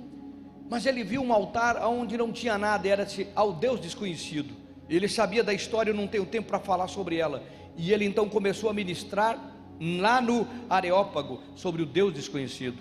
Mas 0.70 0.86
ele 0.86 1.02
viu 1.02 1.20
um 1.20 1.32
altar 1.32 1.84
onde 1.84 2.16
não 2.16 2.32
tinha 2.32 2.56
nada, 2.56 2.88
era 2.88 3.06
ao 3.34 3.52
Deus 3.52 3.80
desconhecido. 3.80 4.54
Ele 4.88 5.08
sabia 5.08 5.42
da 5.42 5.52
história, 5.52 5.90
eu 5.90 5.94
não 5.94 6.06
tenho 6.06 6.24
tempo 6.24 6.46
para 6.48 6.60
falar 6.60 6.86
sobre 6.86 7.16
ela. 7.16 7.42
E 7.76 7.92
ele 7.92 8.04
então 8.04 8.28
começou 8.28 8.70
a 8.70 8.72
ministrar 8.72 9.36
lá 9.80 10.20
no 10.20 10.46
Areópago 10.68 11.42
sobre 11.56 11.82
o 11.82 11.86
Deus 11.86 12.14
desconhecido. 12.14 12.78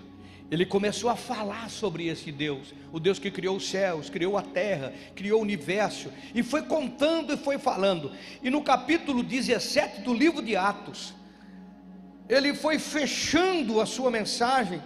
Ele 0.52 0.64
começou 0.64 1.10
a 1.10 1.16
falar 1.16 1.68
sobre 1.68 2.06
esse 2.06 2.30
Deus, 2.30 2.72
o 2.92 3.00
Deus 3.00 3.18
que 3.18 3.30
criou 3.30 3.56
os 3.56 3.68
céus, 3.68 4.08
criou 4.08 4.38
a 4.38 4.42
terra, 4.42 4.92
criou 5.14 5.40
o 5.40 5.42
universo, 5.42 6.10
e 6.34 6.42
foi 6.42 6.62
contando 6.62 7.32
e 7.32 7.36
foi 7.36 7.58
falando. 7.58 8.12
E 8.42 8.50
no 8.50 8.62
capítulo 8.62 9.22
17 9.22 10.00
do 10.02 10.14
livro 10.14 10.42
de 10.42 10.56
Atos, 10.56 11.12
ele 12.28 12.54
foi 12.54 12.78
fechando 12.78 13.80
a 13.80 13.86
sua 13.86 14.10
mensagem 14.10 14.80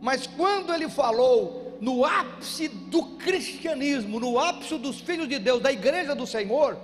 mas 0.00 0.26
quando 0.26 0.72
ele 0.72 0.88
falou 0.88 1.67
no 1.80 2.04
ápice 2.04 2.68
do 2.68 3.02
cristianismo, 3.16 4.18
no 4.18 4.38
ápice 4.38 4.76
dos 4.78 5.00
filhos 5.00 5.28
de 5.28 5.38
Deus, 5.38 5.62
da 5.62 5.72
igreja 5.72 6.14
do 6.14 6.26
Senhor, 6.26 6.78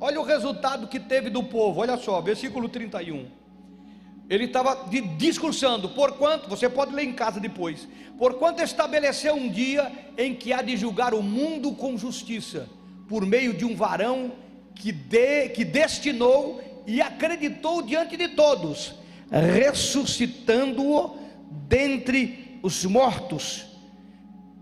olha 0.00 0.20
o 0.20 0.24
resultado 0.24 0.86
que 0.86 1.00
teve 1.00 1.30
do 1.30 1.42
povo, 1.42 1.80
olha 1.80 1.96
só, 1.96 2.20
versículo 2.20 2.68
31. 2.68 3.26
Ele 4.28 4.44
estava 4.44 4.88
discursando, 5.16 5.88
porquanto, 5.88 6.48
você 6.48 6.68
pode 6.68 6.94
ler 6.94 7.04
em 7.04 7.14
casa 7.14 7.40
depois, 7.40 7.88
porquanto 8.18 8.62
estabeleceu 8.62 9.34
um 9.34 9.48
dia 9.48 9.90
em 10.18 10.34
que 10.34 10.52
há 10.52 10.60
de 10.60 10.76
julgar 10.76 11.14
o 11.14 11.22
mundo 11.22 11.72
com 11.72 11.96
justiça, 11.96 12.68
por 13.08 13.24
meio 13.24 13.54
de 13.54 13.64
um 13.64 13.74
varão 13.74 14.32
que, 14.74 14.92
de, 14.92 15.48
que 15.48 15.64
destinou 15.64 16.62
e 16.86 17.00
acreditou 17.00 17.82
diante 17.82 18.16
de 18.16 18.28
todos, 18.28 18.94
ressuscitando-o 19.30 21.16
dentre 21.66 22.58
os 22.62 22.84
mortos. 22.84 23.67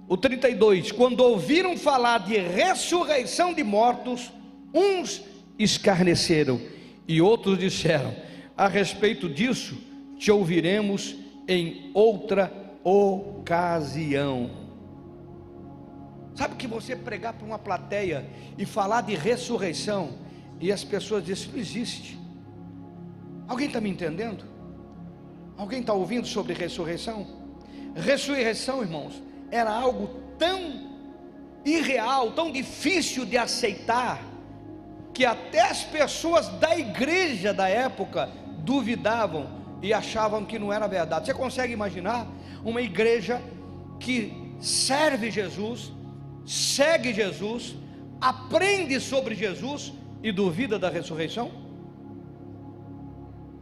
O 0.09 0.17
32: 0.17 0.93
Quando 0.93 1.21
ouviram 1.21 1.77
falar 1.77 2.19
de 2.19 2.37
ressurreição 2.37 3.53
de 3.53 3.65
mortos, 3.65 4.31
uns 4.73 5.23
escarneceram 5.59 6.61
e 7.09 7.21
outros 7.21 7.59
disseram: 7.59 8.15
A 8.57 8.69
respeito 8.69 9.29
disso, 9.29 9.77
te 10.19 10.31
ouviremos 10.31 11.17
em 11.49 11.91
outra 11.93 12.53
ocasião. 12.85 14.51
Sabe 16.35 16.55
que 16.57 16.67
você 16.67 16.95
pregar 16.95 17.33
para 17.33 17.47
uma 17.47 17.59
plateia 17.59 18.29
e 18.59 18.67
falar 18.67 19.01
de 19.01 19.15
ressurreição 19.15 20.19
e 20.61 20.71
as 20.71 20.85
pessoas 20.85 21.25
dizem: 21.25 21.51
não 21.51 21.59
existe. 21.59 22.19
Alguém 23.49 23.67
está 23.67 23.81
me 23.81 23.91
entendendo? 23.91 24.45
Alguém 25.57 25.81
está 25.81 25.93
ouvindo 25.93 26.27
sobre 26.27 26.53
ressurreição? 26.53 27.27
Ressurreição, 27.95 28.83
irmãos, 28.83 29.23
era 29.51 29.71
algo 29.71 30.09
tão 30.39 30.87
irreal, 31.65 32.33
tão 32.33 32.51
difícil 32.51 33.25
de 33.25 33.37
aceitar, 33.37 34.23
que 35.13 35.25
até 35.25 35.63
as 35.63 35.83
pessoas 35.83 36.49
da 36.49 36.77
igreja 36.79 37.53
da 37.53 37.69
época 37.69 38.29
duvidavam 38.59 39.49
e 39.83 39.93
achavam 39.93 40.45
que 40.45 40.59
não 40.59 40.73
era 40.73 40.87
verdade. 40.87 41.27
Você 41.27 41.35
consegue 41.35 41.73
imaginar 41.73 42.27
uma 42.65 42.83
igreja 42.83 43.43
que 43.99 44.55
serve 44.61 45.31
Jesus, 45.31 45.93
segue 46.45 47.13
Jesus, 47.13 47.75
aprende 48.21 49.01
sobre 49.01 49.35
Jesus 49.35 49.93
e 50.23 50.33
duvida 50.33 50.79
da 50.79 50.89
ressurreição? 50.89 51.66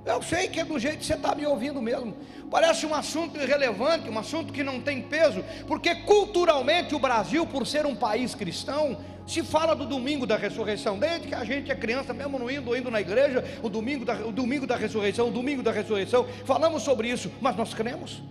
Eu 0.04 0.22
sei 0.22 0.48
que 0.48 0.60
é 0.60 0.64
do 0.64 0.78
jeito 0.78 0.98
que 0.98 1.06
você 1.06 1.14
está 1.14 1.34
me 1.34 1.46
ouvindo 1.46 1.80
mesmo. 1.80 2.14
Parece 2.50 2.84
um 2.84 2.94
assunto 2.94 3.40
irrelevante, 3.40 4.08
um 4.10 4.18
assunto 4.18 4.52
que 4.52 4.62
não 4.62 4.80
tem 4.80 5.00
peso, 5.00 5.42
porque 5.66 5.94
culturalmente 5.94 6.94
o 6.94 6.98
Brasil, 6.98 7.46
por 7.46 7.66
ser 7.66 7.86
um 7.86 7.96
país 7.96 8.34
cristão, 8.34 8.98
se 9.26 9.42
fala 9.42 9.74
do 9.74 9.86
domingo 9.86 10.26
da 10.26 10.36
ressurreição, 10.36 10.98
desde 10.98 11.28
que 11.28 11.34
a 11.34 11.42
gente 11.42 11.70
é 11.72 11.74
criança, 11.74 12.12
mesmo 12.12 12.38
não 12.38 12.50
indo, 12.50 12.76
indo 12.76 12.90
na 12.90 13.00
igreja, 13.00 13.42
o 13.62 13.70
domingo, 13.70 14.04
da, 14.04 14.14
o 14.14 14.30
domingo 14.30 14.66
da 14.66 14.76
ressurreição, 14.76 15.28
o 15.28 15.30
domingo 15.30 15.62
da 15.62 15.72
ressurreição, 15.72 16.26
falamos 16.44 16.82
sobre 16.82 17.08
isso, 17.08 17.32
mas 17.40 17.56
nós 17.56 17.72
cremos, 17.72 18.22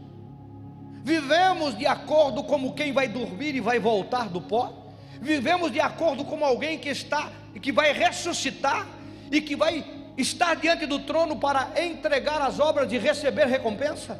vivemos 1.03 1.75
de 1.75 1.88
acordo 1.88 2.44
como 2.44 2.74
quem 2.74 2.94
vai 2.94 3.08
dormir 3.08 3.56
e 3.56 3.60
vai 3.60 3.80
voltar 3.80 4.30
do 4.30 4.39
pó, 4.39 4.72
vivemos 5.20 5.72
de 5.72 5.80
acordo 5.80 6.24
como 6.24 6.46
alguém 6.46 6.77
que 6.77 6.89
está, 6.89 7.32
que 7.60 7.72
vai 7.72 7.92
ressuscitar 7.92 8.88
e 9.32 9.42
que 9.42 9.56
vai 9.56 10.03
estar 10.17 10.55
diante 10.55 10.86
do 10.86 11.00
trono 11.00 11.38
para 11.38 11.72
entregar 11.82 12.41
as 12.41 12.60
obras 12.60 12.91
e 12.91 12.98
receber 12.98 13.46
recompensa? 13.46 14.20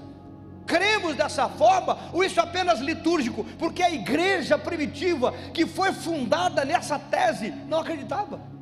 Cremos 0.66 1.16
dessa 1.16 1.50
forma, 1.50 1.98
ou 2.14 2.24
isso 2.24 2.40
é 2.40 2.44
apenas 2.44 2.80
litúrgico? 2.80 3.44
Porque 3.60 3.84
a 3.84 3.92
igreja 3.92 4.58
primitiva, 4.58 5.34
que 5.54 5.66
foi 5.66 5.92
fundada 5.92 6.64
nessa 6.64 6.98
tese, 6.98 7.52
não 7.68 7.80
acreditava. 7.80 8.54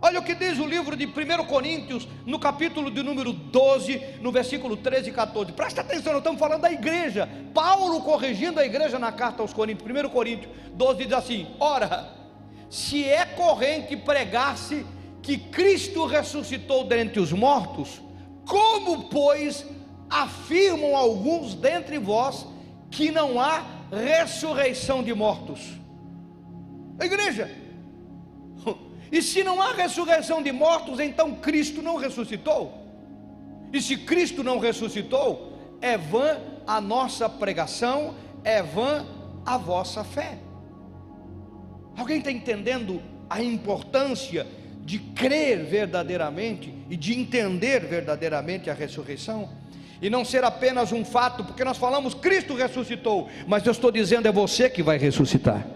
Olha 0.00 0.20
o 0.20 0.22
que 0.22 0.34
diz 0.34 0.58
o 0.58 0.66
livro 0.66 0.96
de 0.96 1.06
1 1.06 1.44
Coríntios, 1.46 2.06
no 2.24 2.38
capítulo 2.38 2.88
de 2.88 3.02
número 3.02 3.32
12, 3.32 4.00
no 4.20 4.30
versículo 4.30 4.76
13 4.76 5.10
e 5.10 5.12
14. 5.12 5.52
Presta 5.52 5.80
atenção, 5.80 6.12
nós 6.12 6.20
estamos 6.20 6.38
falando 6.38 6.60
da 6.60 6.70
igreja. 6.70 7.28
Paulo 7.52 8.00
corrigindo 8.02 8.60
a 8.60 8.64
igreja 8.64 8.96
na 8.98 9.10
carta 9.10 9.42
aos 9.42 9.52
Coríntios, 9.52 9.90
1 9.90 10.08
Coríntios 10.10 10.52
12 10.72 11.04
diz 11.04 11.12
assim: 11.12 11.48
Ora, 11.58 12.12
se 12.70 13.04
é 13.04 13.24
corrente 13.24 13.96
pregar-se 13.96 14.86
que 15.28 15.36
Cristo 15.36 16.06
ressuscitou 16.06 16.84
dentre 16.84 17.20
os 17.20 17.34
mortos, 17.34 18.00
como, 18.46 19.10
pois, 19.10 19.66
afirmam 20.08 20.96
alguns 20.96 21.52
dentre 21.52 21.98
vós 21.98 22.46
que 22.90 23.10
não 23.10 23.38
há 23.38 23.62
ressurreição 23.92 25.02
de 25.02 25.12
mortos? 25.12 25.60
igreja, 26.98 27.54
e 29.12 29.20
se 29.20 29.44
não 29.44 29.60
há 29.60 29.74
ressurreição 29.74 30.42
de 30.42 30.50
mortos, 30.50 30.98
então 30.98 31.34
Cristo 31.34 31.82
não 31.82 31.96
ressuscitou? 31.96 32.72
E 33.70 33.82
se 33.82 33.98
Cristo 33.98 34.42
não 34.42 34.58
ressuscitou, 34.58 35.52
é 35.82 35.98
vã 35.98 36.40
a 36.66 36.80
nossa 36.80 37.28
pregação, 37.28 38.14
é 38.42 38.62
vã 38.62 39.06
a 39.44 39.58
vossa 39.58 40.02
fé. 40.02 40.38
Alguém 41.98 42.16
está 42.16 42.32
entendendo 42.32 43.02
a 43.28 43.42
importância 43.42 44.46
de 44.88 44.98
crer 44.98 45.66
verdadeiramente 45.66 46.72
e 46.88 46.96
de 46.96 47.12
entender 47.12 47.80
verdadeiramente 47.80 48.70
a 48.70 48.72
ressurreição, 48.72 49.50
e 50.00 50.08
não 50.08 50.24
ser 50.24 50.42
apenas 50.44 50.92
um 50.92 51.04
fato, 51.04 51.44
porque 51.44 51.62
nós 51.62 51.76
falamos 51.76 52.14
Cristo 52.14 52.54
ressuscitou, 52.54 53.28
mas 53.46 53.66
eu 53.66 53.72
estou 53.72 53.92
dizendo 53.92 54.26
é 54.26 54.32
você 54.32 54.70
que 54.70 54.82
vai 54.82 54.96
ressuscitar. 54.96 55.66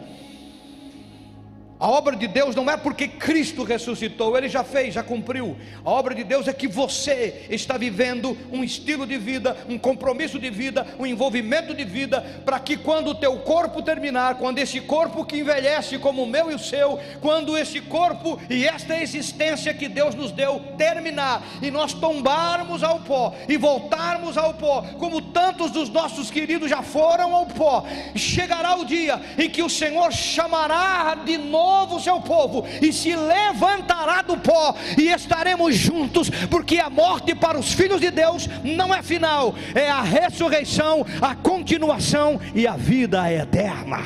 A 1.83 1.89
obra 1.89 2.15
de 2.15 2.29
Deus 2.29 2.55
não 2.55 2.71
é 2.71 2.77
porque 2.77 3.09
Cristo 3.09 3.65
ressuscitou, 3.65 4.39
ele 4.39 4.49
já 4.49 4.63
fez, 4.63 4.95
já 4.95 5.03
cumpriu. 5.03 5.57
A 5.85 5.91
obra 5.91 6.15
de 6.15 6.23
Deus 6.23 6.47
é 6.47 6.53
que 6.53 6.69
você 6.69 7.45
está 7.51 7.77
vivendo 7.77 8.39
um 8.53 8.63
estilo 8.63 9.05
de 9.05 9.19
vida, 9.19 9.57
um 9.69 9.77
compromisso 9.77 10.39
de 10.39 10.49
vida, 10.49 10.87
um 10.97 11.05
envolvimento 11.05 11.75
de 11.75 11.83
vida, 11.85 12.21
para 12.45 12.61
que 12.61 12.77
quando 12.77 13.09
o 13.09 13.15
teu 13.17 13.37
corpo 13.39 13.83
terminar, 13.83 14.37
quando 14.37 14.61
esse 14.61 14.81
corpo 14.81 15.25
que 15.25 15.39
envelhece 15.39 15.99
como 15.99 16.23
o 16.23 16.27
meu 16.27 16.53
e 16.53 16.55
o 16.55 16.59
seu, 16.59 17.01
quando 17.21 17.59
esse 17.59 17.81
corpo 17.81 18.41
e 18.49 18.65
esta 18.65 19.03
existência 19.03 19.75
que 19.75 19.89
Deus 19.89 20.15
nos 20.15 20.31
deu 20.31 20.61
terminar, 20.79 21.43
e 21.61 21.69
nós 21.69 21.93
tombarmos 21.93 22.85
ao 22.85 23.01
pó 23.01 23.35
e 23.49 23.57
voltarmos 23.57 24.39
ao 24.39 24.55
pó, 24.55 24.83
como 25.01 25.21
tantos 25.21 25.73
dos 25.73 25.89
nossos 25.89 26.31
queridos 26.31 26.71
já 26.71 26.81
foram 26.81 27.35
ao 27.35 27.47
pó, 27.47 27.85
chegará 28.15 28.77
o 28.77 28.85
dia 28.85 29.21
em 29.37 29.51
que 29.51 29.65
o 29.65 29.69
Senhor 29.69 30.13
chamará 30.13 31.17
de 31.25 31.37
novo 31.37 31.72
novo 31.73 31.99
seu 32.01 32.21
povo 32.21 32.67
e 32.81 32.93
se 32.93 33.17
levantará 33.17 34.21
do 34.23 34.37
pó 34.37 34.75
e 34.99 35.09
estaremos 35.09 35.75
juntos, 35.75 36.29
porque 36.51 36.79
a 36.79 36.91
morte 36.91 37.35
para 37.35 37.59
os 37.59 37.73
filhos 37.73 38.01
de 38.01 38.11
Deus 38.11 38.47
não 38.63 38.95
é 38.95 39.03
final, 39.03 39.55
é 39.75 39.89
a 39.89 40.03
ressurreição, 40.03 41.05
a 41.21 41.35
continuação 41.35 42.39
e 42.55 42.67
a 42.67 42.77
vida 42.77 43.33
eterna. 43.33 43.99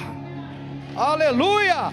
Aleluia! 0.94 1.92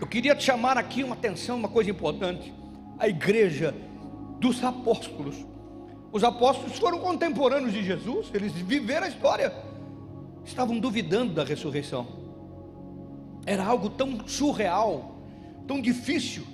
Eu 0.00 0.06
queria 0.06 0.34
te 0.34 0.42
chamar 0.42 0.76
aqui 0.76 1.04
uma 1.04 1.14
atenção, 1.14 1.56
uma 1.56 1.68
coisa 1.68 1.90
importante. 1.90 2.52
A 2.98 3.08
igreja 3.08 3.74
dos 4.40 4.62
apóstolos. 4.64 5.36
Os 6.10 6.24
apóstolos 6.24 6.76
foram 6.78 6.98
contemporâneos 6.98 7.72
de 7.72 7.82
Jesus, 7.82 8.28
eles 8.34 8.52
viveram 8.52 9.06
a 9.06 9.08
história 9.08 9.71
estavam 10.44 10.78
duvidando 10.78 11.32
da 11.32 11.44
ressurreição. 11.44 12.06
Era 13.44 13.64
algo 13.64 13.90
tão 13.90 14.26
surreal, 14.26 15.16
tão 15.66 15.80
difícil. 15.80 16.44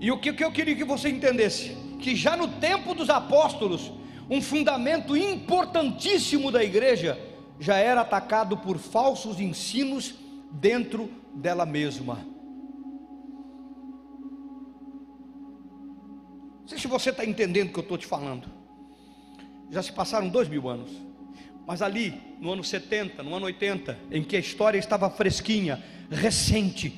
E 0.00 0.10
o 0.10 0.18
que 0.18 0.42
eu 0.42 0.52
queria 0.52 0.76
que 0.76 0.84
você 0.84 1.08
entendesse? 1.08 1.76
Que 1.98 2.16
já 2.16 2.36
no 2.36 2.48
tempo 2.48 2.94
dos 2.94 3.10
apóstolos, 3.10 3.92
um 4.28 4.40
fundamento 4.40 5.16
importantíssimo 5.16 6.50
da 6.50 6.62
igreja 6.62 7.18
já 7.58 7.76
era 7.76 8.00
atacado 8.00 8.56
por 8.56 8.78
falsos 8.78 9.40
ensinos 9.40 10.14
dentro 10.52 11.10
dela 11.34 11.66
mesma. 11.66 12.26
Não 16.60 16.68
sei 16.68 16.78
se 16.78 16.86
você 16.86 17.10
está 17.10 17.24
entendendo 17.24 17.68
o 17.68 17.72
que 17.72 17.78
eu 17.80 17.82
estou 17.82 17.98
te 17.98 18.06
falando. 18.06 18.48
Já 19.70 19.82
se 19.82 19.92
passaram 19.92 20.28
dois 20.28 20.48
mil 20.48 20.68
anos. 20.68 21.09
Mas 21.70 21.82
ali, 21.82 22.20
no 22.40 22.52
ano 22.52 22.64
70, 22.64 23.22
no 23.22 23.32
ano 23.32 23.46
80, 23.46 23.96
em 24.10 24.24
que 24.24 24.34
a 24.34 24.40
história 24.40 24.76
estava 24.76 25.08
fresquinha, 25.08 25.80
recente, 26.10 26.92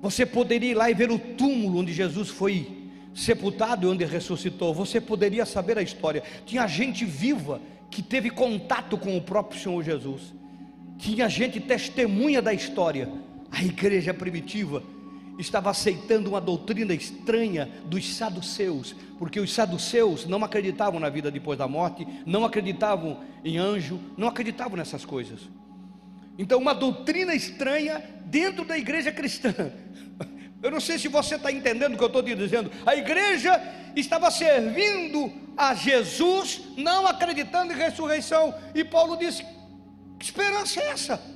você 0.00 0.24
poderia 0.24 0.70
ir 0.70 0.74
lá 0.74 0.90
e 0.90 0.94
ver 0.94 1.10
o 1.10 1.18
túmulo 1.18 1.80
onde 1.80 1.92
Jesus 1.92 2.30
foi 2.30 2.88
sepultado 3.14 3.86
e 3.86 3.90
onde 3.90 4.02
ressuscitou. 4.06 4.72
Você 4.72 4.98
poderia 4.98 5.44
saber 5.44 5.76
a 5.76 5.82
história. 5.82 6.22
Tinha 6.46 6.66
gente 6.66 7.04
viva 7.04 7.60
que 7.90 8.02
teve 8.02 8.30
contato 8.30 8.96
com 8.96 9.14
o 9.14 9.20
próprio 9.20 9.60
Senhor 9.60 9.84
Jesus. 9.84 10.32
Tinha 10.96 11.28
gente 11.28 11.60
testemunha 11.60 12.40
da 12.40 12.54
história. 12.54 13.12
A 13.52 13.62
igreja 13.62 14.14
primitiva 14.14 14.82
estava 15.38 15.70
aceitando 15.70 16.30
uma 16.30 16.40
doutrina 16.40 16.94
estranha 16.94 17.68
dos 17.84 18.14
saduceus, 18.14 18.94
porque 19.18 19.40
os 19.40 19.52
saduceus 19.52 20.26
não 20.26 20.42
acreditavam 20.44 20.98
na 20.98 21.08
vida 21.08 21.30
depois 21.30 21.58
da 21.58 21.68
morte, 21.68 22.06
não 22.24 22.44
acreditavam 22.44 23.20
em 23.44 23.58
anjo, 23.58 24.00
não 24.16 24.28
acreditavam 24.28 24.76
nessas 24.76 25.04
coisas. 25.04 25.40
Então, 26.38 26.58
uma 26.58 26.74
doutrina 26.74 27.34
estranha 27.34 28.02
dentro 28.24 28.64
da 28.64 28.76
igreja 28.76 29.10
cristã. 29.10 29.54
Eu 30.62 30.70
não 30.70 30.80
sei 30.80 30.98
se 30.98 31.08
você 31.08 31.36
está 31.36 31.52
entendendo 31.52 31.94
o 31.94 31.98
que 31.98 32.02
eu 32.02 32.08
estou 32.08 32.22
dizendo. 32.22 32.72
A 32.84 32.96
igreja 32.96 33.62
estava 33.94 34.30
servindo 34.30 35.30
a 35.56 35.74
Jesus, 35.74 36.62
não 36.76 37.06
acreditando 37.06 37.72
em 37.72 37.76
ressurreição. 37.76 38.54
E 38.74 38.82
Paulo 38.82 39.16
disse: 39.16 39.44
que 40.18 40.24
esperança 40.24 40.80
é 40.80 40.88
essa? 40.88 41.35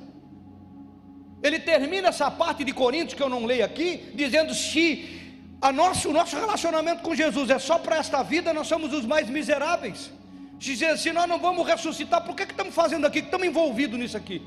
Ele 1.42 1.58
termina 1.58 2.08
essa 2.08 2.30
parte 2.30 2.64
de 2.64 2.72
Coríntios 2.72 3.14
que 3.14 3.22
eu 3.22 3.28
não 3.28 3.46
leio 3.46 3.64
aqui, 3.64 4.12
dizendo: 4.14 4.54
se 4.54 5.20
a 5.60 5.72
nosso, 5.72 6.08
o 6.08 6.12
nosso 6.12 6.36
relacionamento 6.36 7.02
com 7.02 7.14
Jesus 7.14 7.50
é 7.50 7.58
só 7.58 7.78
para 7.78 7.96
esta 7.96 8.22
vida, 8.22 8.52
nós 8.52 8.66
somos 8.66 8.92
os 8.92 9.04
mais 9.04 9.28
miseráveis. 9.28 10.10
Dizendo, 10.58 10.98
se 10.98 11.12
nós 11.12 11.28
não 11.28 11.38
vamos 11.38 11.66
ressuscitar, 11.66 12.22
por 12.22 12.34
que, 12.34 12.44
que 12.44 12.52
estamos 12.52 12.74
fazendo 12.74 13.06
aqui? 13.06 13.20
Estamos 13.20 13.46
envolvidos 13.46 13.98
nisso 13.98 14.16
aqui? 14.16 14.42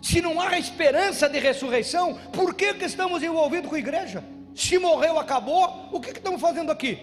Se 0.00 0.20
não 0.22 0.40
há 0.40 0.58
esperança 0.58 1.28
de 1.28 1.38
ressurreição, 1.38 2.18
por 2.32 2.54
que, 2.54 2.72
que 2.74 2.84
estamos 2.84 3.22
envolvidos 3.22 3.68
com 3.68 3.76
a 3.76 3.78
igreja? 3.78 4.24
Se 4.54 4.78
morreu, 4.78 5.18
acabou, 5.18 5.88
o 5.92 6.00
que, 6.00 6.12
que 6.12 6.18
estamos 6.18 6.40
fazendo 6.40 6.70
aqui? 6.70 6.98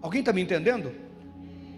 Alguém 0.00 0.20
está 0.20 0.32
me 0.32 0.40
entendendo? 0.40 0.94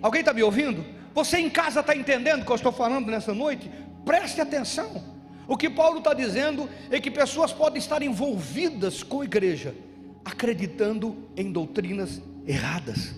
Alguém 0.02 0.20
está 0.20 0.32
me 0.32 0.42
ouvindo? 0.42 0.84
Você 1.14 1.38
em 1.38 1.48
casa 1.48 1.80
está 1.80 1.96
entendendo 1.96 2.42
o 2.42 2.44
que 2.44 2.52
eu 2.52 2.56
estou 2.56 2.72
falando 2.72 3.10
nessa 3.10 3.32
noite? 3.32 3.70
Preste 4.04 4.40
atenção. 4.40 5.17
O 5.48 5.56
que 5.56 5.70
Paulo 5.70 5.98
está 5.98 6.12
dizendo 6.12 6.68
é 6.90 7.00
que 7.00 7.10
pessoas 7.10 7.54
podem 7.54 7.78
estar 7.78 8.02
envolvidas 8.02 9.02
com 9.02 9.22
a 9.22 9.24
igreja, 9.24 9.74
acreditando 10.22 11.16
em 11.34 11.50
doutrinas 11.50 12.20
erradas. 12.46 13.14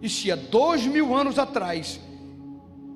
E 0.00 0.08
se 0.08 0.32
há 0.32 0.36
dois 0.36 0.86
mil 0.86 1.14
anos 1.14 1.38
atrás, 1.38 2.00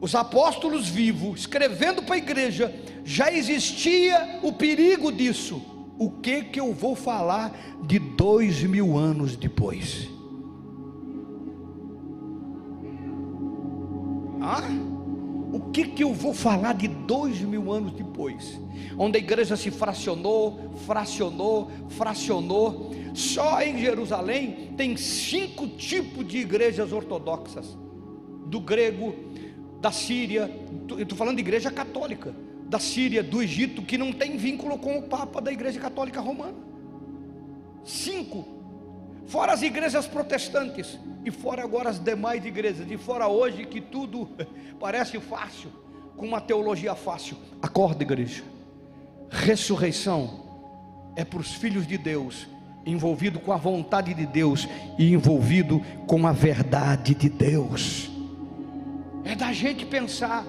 os 0.00 0.14
apóstolos 0.14 0.88
vivos, 0.88 1.40
escrevendo 1.40 2.02
para 2.02 2.14
a 2.14 2.18
igreja, 2.18 2.74
já 3.04 3.30
existia 3.30 4.40
o 4.42 4.54
perigo 4.54 5.12
disso, 5.12 5.60
o 5.98 6.10
que 6.10 6.44
que 6.44 6.60
eu 6.60 6.72
vou 6.72 6.96
falar 6.96 7.54
de 7.82 7.98
dois 7.98 8.62
mil 8.62 8.96
anos 8.96 9.36
depois? 9.36 10.08
Ah? 14.40 14.62
Que, 15.72 15.84
que 15.84 16.04
eu 16.04 16.12
vou 16.12 16.34
falar 16.34 16.74
de 16.74 16.88
dois 16.88 17.40
mil 17.40 17.72
anos 17.72 17.92
depois? 17.92 18.60
Onde 18.96 19.18
a 19.18 19.20
igreja 19.20 19.56
se 19.56 19.70
fracionou, 19.70 20.72
fracionou, 20.86 21.70
fracionou. 21.88 22.90
Só 23.14 23.60
em 23.62 23.78
Jerusalém 23.78 24.72
tem 24.76 24.96
cinco 24.96 25.66
tipos 25.68 26.26
de 26.26 26.38
igrejas 26.38 26.92
ortodoxas: 26.92 27.76
do 28.46 28.60
grego, 28.60 29.14
da 29.80 29.92
Síria, 29.92 30.50
estou 30.98 31.16
falando 31.16 31.36
de 31.36 31.42
igreja 31.42 31.70
católica, 31.70 32.34
da 32.64 32.78
Síria, 32.78 33.22
do 33.22 33.42
Egito, 33.42 33.82
que 33.82 33.96
não 33.96 34.12
tem 34.12 34.36
vínculo 34.36 34.78
com 34.78 34.98
o 34.98 35.02
Papa 35.02 35.40
da 35.40 35.52
Igreja 35.52 35.78
Católica 35.80 36.20
Romana. 36.20 36.56
Cinco 37.84 38.57
fora 39.28 39.52
as 39.52 39.62
igrejas 39.62 40.06
protestantes, 40.06 40.98
e 41.24 41.30
fora 41.30 41.62
agora 41.62 41.90
as 41.90 42.02
demais 42.02 42.44
igrejas, 42.44 42.90
e 42.90 42.96
fora 42.96 43.28
hoje 43.28 43.64
que 43.66 43.80
tudo 43.80 44.28
parece 44.80 45.20
fácil, 45.20 45.70
com 46.16 46.26
uma 46.26 46.40
teologia 46.40 46.94
fácil. 46.94 47.36
Acorda, 47.62 48.02
igreja. 48.02 48.42
Ressurreição 49.30 50.48
é 51.14 51.24
para 51.24 51.38
os 51.38 51.52
filhos 51.52 51.86
de 51.86 51.98
Deus, 51.98 52.48
envolvido 52.86 53.38
com 53.38 53.52
a 53.52 53.56
vontade 53.56 54.14
de 54.14 54.24
Deus 54.24 54.66
e 54.98 55.12
envolvido 55.12 55.80
com 56.06 56.26
a 56.26 56.32
verdade 56.32 57.14
de 57.14 57.28
Deus. 57.28 58.10
É 59.24 59.34
da 59.34 59.52
gente 59.52 59.84
pensar, 59.84 60.44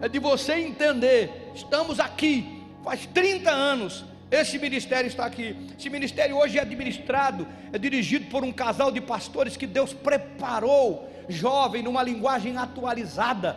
é 0.00 0.08
de 0.08 0.18
você 0.18 0.54
entender. 0.54 1.50
Estamos 1.54 2.00
aqui, 2.00 2.64
faz 2.82 3.04
30 3.06 3.50
anos, 3.50 4.04
esse 4.30 4.58
ministério 4.58 5.08
está 5.08 5.24
aqui. 5.24 5.56
Esse 5.78 5.88
ministério 5.88 6.36
hoje 6.36 6.58
é 6.58 6.62
administrado, 6.62 7.46
é 7.72 7.78
dirigido 7.78 8.26
por 8.26 8.44
um 8.44 8.52
casal 8.52 8.90
de 8.90 9.00
pastores 9.00 9.56
que 9.56 9.66
Deus 9.66 9.92
preparou, 9.92 11.08
jovem, 11.28 11.82
numa 11.82 12.02
linguagem 12.02 12.56
atualizada, 12.56 13.56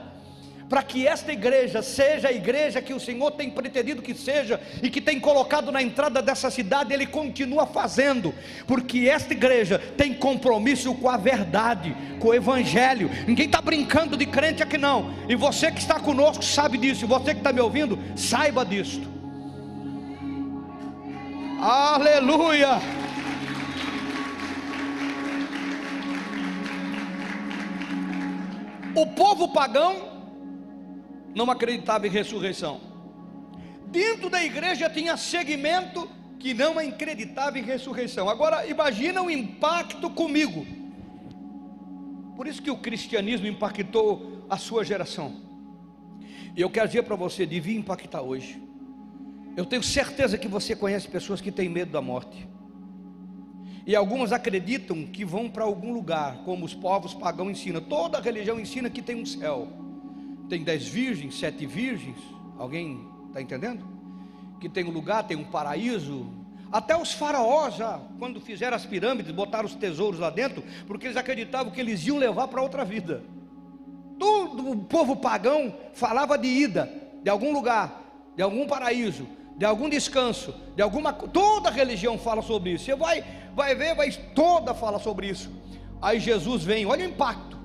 para 0.70 0.82
que 0.82 1.06
esta 1.06 1.34
igreja 1.34 1.82
seja 1.82 2.30
a 2.30 2.32
igreja 2.32 2.82
que 2.82 2.94
o 2.94 3.00
Senhor 3.02 3.32
tem 3.32 3.50
pretendido 3.50 4.02
que 4.02 4.14
seja 4.14 4.62
e 4.82 4.90
que 4.90 5.02
tem 5.02 5.20
colocado 5.20 5.70
na 5.70 5.82
entrada 5.82 6.22
dessa 6.22 6.50
cidade, 6.50 6.94
Ele 6.94 7.06
continua 7.06 7.66
fazendo, 7.66 8.34
porque 8.66 9.10
esta 9.10 9.34
igreja 9.34 9.78
tem 9.98 10.14
compromisso 10.14 10.96
com 10.96 11.10
a 11.10 11.18
verdade, 11.18 11.94
com 12.22 12.30
o 12.30 12.34
Evangelho. 12.34 13.12
Ninguém 13.28 13.48
está 13.48 13.62
brincando 13.62 14.16
de 14.16 14.26
crente 14.26 14.64
aqui, 14.64 14.78
não. 14.78 15.14
E 15.28 15.36
você 15.36 15.70
que 15.70 15.80
está 15.80 16.00
conosco 16.00 16.46
sabe 16.46 16.78
disso, 16.78 17.04
e 17.04 17.08
você 17.08 17.34
que 17.34 17.42
está 17.42 17.52
me 17.52 17.60
ouvindo, 17.60 18.00
saiba 18.16 18.66
disso. 18.66 19.21
Aleluia! 21.62 22.80
O 28.96 29.06
povo 29.06 29.54
pagão 29.54 29.96
não 31.36 31.52
acreditava 31.52 32.08
em 32.08 32.10
ressurreição. 32.10 32.82
Dentro 33.86 34.28
da 34.28 34.44
igreja 34.44 34.90
tinha 34.90 35.16
segmento 35.16 36.10
que 36.40 36.52
não 36.52 36.80
acreditava 36.80 37.60
em 37.60 37.62
ressurreição. 37.62 38.28
Agora 38.28 38.66
imagina 38.66 39.22
o 39.22 39.30
impacto 39.30 40.10
comigo. 40.10 40.66
Por 42.36 42.48
isso 42.48 42.60
que 42.60 42.72
o 42.72 42.78
cristianismo 42.78 43.46
impactou 43.46 44.48
a 44.50 44.58
sua 44.58 44.84
geração. 44.84 45.42
E 46.56 46.60
eu 46.60 46.72
quero 46.72 46.88
dizer 46.88 47.04
para 47.04 47.16
você, 47.16 47.46
devia 47.46 47.78
impactar 47.78 48.24
hoje. 48.24 48.71
Eu 49.56 49.66
tenho 49.66 49.84
certeza 49.84 50.38
que 50.38 50.48
você 50.48 50.76
conhece 50.76 51.08
pessoas 51.08 51.42
que 51.42 51.52
têm 51.52 51.68
medo 51.68 51.92
da 51.92 52.02
morte. 52.02 52.48
E 53.86 53.96
algumas 53.96 54.32
acreditam 54.32 55.06
que 55.06 55.26
vão 55.26 55.50
para 55.50 55.64
algum 55.64 55.92
lugar, 55.92 56.44
como 56.46 56.66
os 56.66 56.74
povos 56.74 57.14
pagãos 57.14 57.52
ensinam. 57.52 57.82
Toda 57.82 58.22
religião 58.22 58.60
ensina 58.60 58.90
que 58.90 59.02
tem 59.02 59.16
um 59.16 59.26
céu. 59.26 59.68
Tem 60.48 60.64
dez 60.64 60.88
virgens, 60.88 61.38
sete 61.38 61.66
virgens. 61.66 62.18
Alguém 62.58 63.06
está 63.28 63.42
entendendo? 63.42 63.86
Que 64.60 64.70
tem 64.70 64.86
um 64.86 64.92
lugar, 64.92 65.24
tem 65.24 65.36
um 65.36 65.44
paraíso. 65.44 66.28
Até 66.72 66.96
os 66.96 67.12
faraós 67.12 67.76
já, 67.76 68.00
quando 68.18 68.40
fizeram 68.40 68.78
as 68.78 68.86
pirâmides, 68.86 69.34
botaram 69.34 69.66
os 69.66 69.76
tesouros 69.76 70.20
lá 70.20 70.30
dentro, 70.30 70.64
porque 70.88 71.08
eles 71.08 71.18
acreditavam 71.18 71.72
que 71.72 71.82
eles 71.82 72.06
iam 72.06 72.18
levar 72.18 72.48
para 72.48 72.62
outra 72.62 72.86
vida. 72.86 73.24
Todo 74.18 74.70
o 74.70 74.78
povo 74.86 75.18
pagão 75.18 75.76
falava 75.94 76.38
de 76.38 76.48
ida, 76.48 76.90
de 77.24 77.30
algum 77.30 77.52
lugar, 77.52 78.32
de 78.38 78.44
algum 78.44 78.68
paraíso, 78.68 79.28
de 79.58 79.66
algum 79.66 79.90
descanso, 79.90 80.54
de 80.76 80.82
alguma 80.82 81.14
toda 81.14 81.70
religião 81.70 82.18
fala 82.18 82.42
sobre 82.42 82.72
isso. 82.72 82.86
Você 82.86 82.96
vai 82.96 83.24
vai 83.56 83.76
ver, 83.76 83.96
vai 83.96 84.12
toda 84.12 84.74
fala 84.74 85.00
sobre 85.00 85.28
isso. 85.28 85.52
Aí 86.02 86.20
Jesus 86.20 86.64
vem, 86.64 86.86
olha 86.86 87.06
o 87.06 87.10
impacto. 87.10 87.58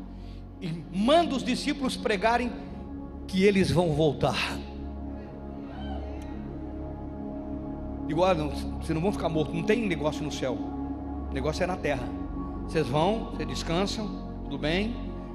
E 0.60 0.68
manda 0.92 1.34
os 1.34 1.42
discípulos 1.42 1.96
pregarem 1.96 2.52
que 3.26 3.44
eles 3.44 3.70
vão 3.70 3.92
voltar. 3.92 4.58
Igual, 8.08 8.34
não, 8.34 8.50
vocês 8.50 8.90
não 8.90 9.00
vão 9.00 9.12
ficar 9.12 9.28
mortos, 9.28 9.54
não 9.54 9.62
tem 9.62 9.86
negócio 9.86 10.22
no 10.22 10.30
céu. 10.30 10.56
O 11.30 11.34
negócio 11.34 11.62
é 11.62 11.66
na 11.66 11.76
terra. 11.76 12.08
Vocês 12.64 12.86
vão, 12.86 13.30
vocês 13.32 13.48
descansam, 13.48 14.06
tudo 14.44 14.58
bem, 14.58 14.94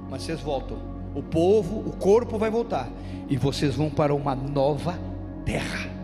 mas 0.10 0.24
vocês 0.24 0.40
voltam. 0.40 0.78
O 1.14 1.22
povo, 1.22 1.80
o 1.80 1.96
corpo 1.98 2.38
vai 2.38 2.50
voltar. 2.50 2.90
E 3.30 3.38
vocês 3.38 3.76
vão 3.76 3.90
para 3.90 4.14
uma 4.16 4.36
nova 4.36 4.98
terra. 5.46 6.01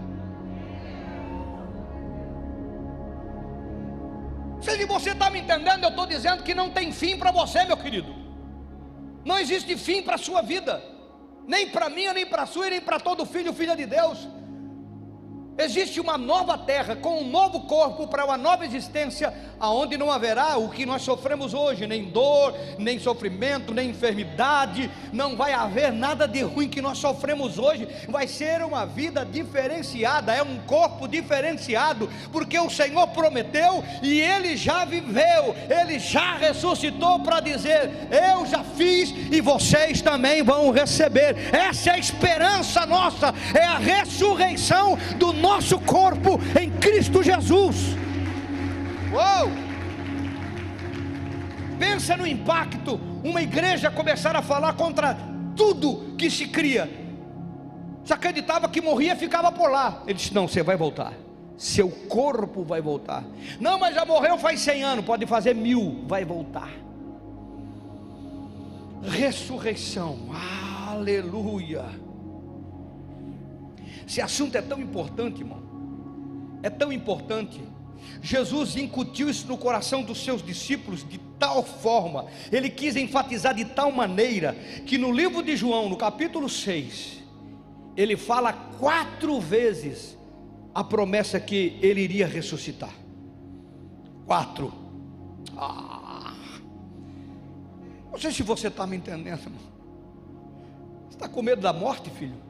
Se 4.75 4.86
você 4.86 5.12
está 5.12 5.30
me 5.30 5.39
entendendo, 5.39 5.84
eu 5.84 5.89
estou 5.89 6.06
dizendo 6.06 6.43
que 6.43 6.53
não 6.53 6.69
tem 6.69 6.91
fim 6.91 7.17
para 7.17 7.32
você, 7.32 7.63
meu 7.63 7.77
querido. 7.77 8.13
Não 9.23 9.39
existe 9.39 9.77
fim 9.77 10.03
para 10.03 10.15
a 10.15 10.17
sua 10.17 10.41
vida, 10.41 10.84
nem 11.47 11.69
para 11.69 11.89
mim, 11.89 12.08
nem 12.13 12.25
para 12.25 12.43
a 12.43 12.45
sua, 12.45 12.69
nem 12.69 12.82
para 12.82 12.99
todo 12.99 13.25
filho, 13.25 13.53
filha 13.53 13.75
de 13.75 13.86
Deus. 13.86 14.27
Existe 15.58 16.00
uma 16.00 16.20
nova 16.20 16.56
terra 16.56 16.96
com 16.96 17.20
um 17.20 17.28
novo 17.28 17.62
corpo 17.62 18.08
para 18.08 18.24
uma 18.24 18.38
nova 18.38 18.63
existência, 18.63 19.34
aonde 19.60 19.98
não 19.98 20.12
haverá 20.12 20.56
o 20.56 20.70
que 20.70 20.86
nós 20.86 21.02
sofremos 21.02 21.52
hoje, 21.52 21.88
nem 21.88 22.04
dor, 22.06 22.54
nem 22.78 23.00
sofrimento, 23.00 23.74
nem 23.74 23.89
enfermidade, 23.89 24.88
não 25.12 25.36
vai 25.36 25.54
haver 25.54 25.91
nada 25.91 26.28
de 26.28 26.43
ruim 26.43 26.70
que 26.70 26.80
nós 26.80 27.00
sofremos 27.00 27.58
hoje, 27.58 27.88
vai 28.08 28.28
ser 28.28 28.63
uma 28.63 28.86
vida 28.86 29.26
diferenciada, 29.26 30.32
é 30.32 30.43
um 30.43 30.60
corpo 30.60 31.08
diferenciado, 31.08 32.08
porque 32.32 32.60
o 32.60 32.70
Senhor 32.70 33.08
prometeu 33.08 33.84
e 34.04 34.22
ele 34.22 34.56
já 34.56 34.86
viveu, 34.86 35.56
ele 35.67 35.98
já 35.98 36.38
ressuscitou 36.38 37.22
para 37.22 37.39
dizer: 37.39 37.89
Eu 38.12 38.46
já 38.46 38.63
fiz 38.63 39.10
e 39.32 39.41
vocês 39.41 40.04
também 40.04 40.43
vão 40.43 40.70
receber. 40.70 41.36
Essa 41.52 41.89
é 41.89 41.93
a 41.93 41.98
esperança 41.98 42.86
nossa, 42.86 43.34
é 43.56 43.63
a 43.63 43.80
ressurreição 43.80 44.96
do 45.17 45.34
nosso 45.34 45.46
nosso 45.47 45.79
corpo 45.79 46.39
em 46.60 46.69
Cristo 46.71 47.23
Jesus. 47.23 47.95
Uou! 49.13 49.49
Pensa 51.79 52.17
no 52.17 52.27
impacto, 52.27 52.99
uma 53.23 53.41
igreja 53.41 53.89
começar 53.89 54.36
a 54.36 54.41
falar 54.41 54.73
contra 54.73 55.17
tudo 55.55 56.15
que 56.17 56.29
se 56.29 56.47
cria. 56.47 56.89
Se 58.03 58.12
acreditava 58.13 58.67
que 58.67 58.81
morria, 58.81 59.15
ficava 59.15 59.51
por 59.51 59.71
lá. 59.71 60.03
Ele 60.05 60.15
disse: 60.15 60.33
Não, 60.33 60.47
você 60.47 60.62
vai 60.62 60.75
voltar. 60.75 61.13
Seu 61.57 61.89
corpo 61.89 62.63
vai 62.63 62.81
voltar. 62.81 63.23
Não, 63.60 63.79
mas 63.79 63.95
já 63.95 64.05
morreu 64.05 64.38
faz 64.38 64.60
100 64.60 64.83
anos, 64.83 65.05
pode 65.05 65.25
fazer 65.25 65.55
mil, 65.55 66.03
vai 66.07 66.25
voltar. 66.25 66.69
Ressurreição, 69.03 70.17
aleluia. 70.89 71.86
Esse 74.08 74.22
assunto 74.22 74.56
é 74.56 74.62
tão 74.62 74.80
importante, 74.80 75.41
irmão. 75.41 75.62
É 76.63 76.70
tão 76.70 76.93
importante. 76.93 77.62
Jesus 78.22 78.78
incutiu 78.78 79.30
isso 79.30 79.46
no 79.48 79.58
coração 79.58 80.02
dos 80.02 80.24
seus 80.24 80.41
discípulos 80.41 81.08
de 81.08 81.20
tal 81.38 81.62
forma, 81.62 82.26
ele 82.52 82.70
quis 82.70 82.96
enfatizar 82.96 83.54
de 83.54 83.65
tal 83.65 83.91
maneira, 83.91 84.54
que 84.86 84.98
no 84.98 85.12
livro 85.12 85.43
de 85.43 85.56
João, 85.56 85.89
no 85.89 85.98
capítulo 85.98 86.50
6, 86.50 87.22
ele 87.96 88.15
fala 88.15 88.54
quatro 88.54 89.39
vezes 89.39 90.17
a 90.74 90.84
promessa 90.84 91.39
que 91.39 91.78
ele 91.82 92.02
iria 92.02 92.26
ressuscitar. 92.26 92.93
Quatro. 94.26 94.74
Ah. 95.56 96.34
Não 98.12 98.17
sei 98.17 98.32
se 98.32 98.41
você 98.41 98.67
está 98.67 98.88
me 98.88 98.96
entendendo, 98.96 99.41
irmão. 99.41 99.60
Você 101.08 101.17
está 101.17 101.28
com 101.28 101.41
medo 101.41 101.62
da 101.62 101.74
morte, 101.74 102.10
filho? 102.10 102.46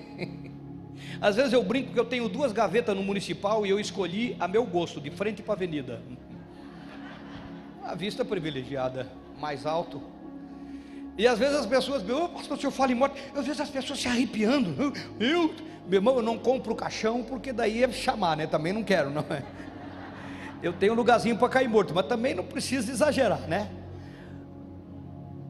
Às 1.20 1.36
vezes 1.36 1.52
eu 1.52 1.62
brinco 1.62 1.92
que 1.92 1.98
eu 1.98 2.04
tenho 2.04 2.28
duas 2.28 2.52
gavetas 2.52 2.94
no 2.96 3.02
municipal 3.02 3.64
e 3.64 3.70
eu 3.70 3.78
escolhi 3.80 4.36
a 4.38 4.46
meu 4.46 4.64
gosto, 4.64 5.00
de 5.00 5.10
frente 5.10 5.42
para 5.42 5.54
a 5.54 5.56
avenida. 5.56 6.02
A 7.82 7.94
vista 7.94 8.24
privilegiada, 8.24 9.10
mais 9.38 9.66
alto. 9.66 10.02
E 11.18 11.26
às 11.26 11.38
vezes 11.38 11.54
as 11.54 11.66
pessoas, 11.66 12.02
meu 12.02 12.28
pastor, 12.30 12.56
o 12.56 12.60
senhor 12.60 12.72
fala 12.72 12.92
em 12.92 12.94
morte. 12.94 13.22
Às 13.36 13.44
vezes 13.44 13.60
as 13.60 13.68
pessoas 13.68 14.00
se 14.00 14.08
arrepiando. 14.08 14.92
Eu, 15.20 15.54
meu 15.86 15.98
irmão, 15.98 16.16
eu 16.16 16.22
não 16.22 16.38
compro 16.38 16.72
o 16.72 16.76
caixão 16.76 17.22
porque 17.22 17.52
daí 17.52 17.84
é 17.84 17.92
chamar, 17.92 18.38
né? 18.38 18.46
Também 18.46 18.72
não 18.72 18.82
quero, 18.82 19.10
não 19.10 19.24
é? 19.28 19.42
Eu 20.62 20.72
tenho 20.72 20.94
um 20.94 20.96
lugarzinho 20.96 21.36
para 21.36 21.48
cair 21.48 21.68
morto, 21.68 21.94
mas 21.94 22.06
também 22.06 22.34
não 22.34 22.42
precisa 22.42 22.90
exagerar, 22.90 23.42
né? 23.42 23.70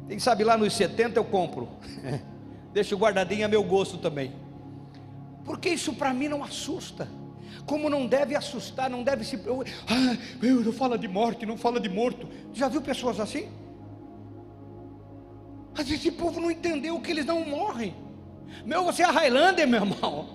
Quem 0.09 0.18
sabe 0.18 0.42
lá 0.42 0.59
nos 0.59 0.74
70 0.74 1.18
eu 1.18 1.24
compro. 1.24 1.68
Deixo 2.74 2.96
guardadinho 2.96 3.46
a 3.46 3.48
meu 3.48 3.62
gosto 3.62 3.96
também. 3.98 4.32
Porque 5.44 5.68
isso 5.68 5.92
para 5.94 6.12
mim 6.12 6.26
não 6.26 6.42
assusta. 6.42 7.08
Como 7.64 7.88
não 7.88 8.06
deve 8.06 8.34
assustar, 8.34 8.90
não 8.90 9.04
deve 9.04 9.24
se. 9.24 9.37
Ah, 9.37 10.16
meu, 10.42 10.60
não 10.60 10.72
fala 10.72 10.98
de 10.98 11.06
morte, 11.06 11.46
não 11.46 11.56
fala 11.56 11.78
de 11.78 11.88
morto. 11.88 12.28
Já 12.52 12.68
viu 12.68 12.82
pessoas 12.82 13.20
assim? 13.20 13.48
Vezes 15.72 15.92
esse 15.92 16.10
povo 16.10 16.40
não 16.40 16.50
entendeu 16.50 17.00
que 17.00 17.12
eles 17.12 17.24
não 17.24 17.44
morrem. 17.44 17.94
Meu, 18.64 18.84
você 18.84 19.02
é 19.02 19.06
Highlander, 19.06 19.68
meu 19.68 19.80
irmão. 19.82 20.28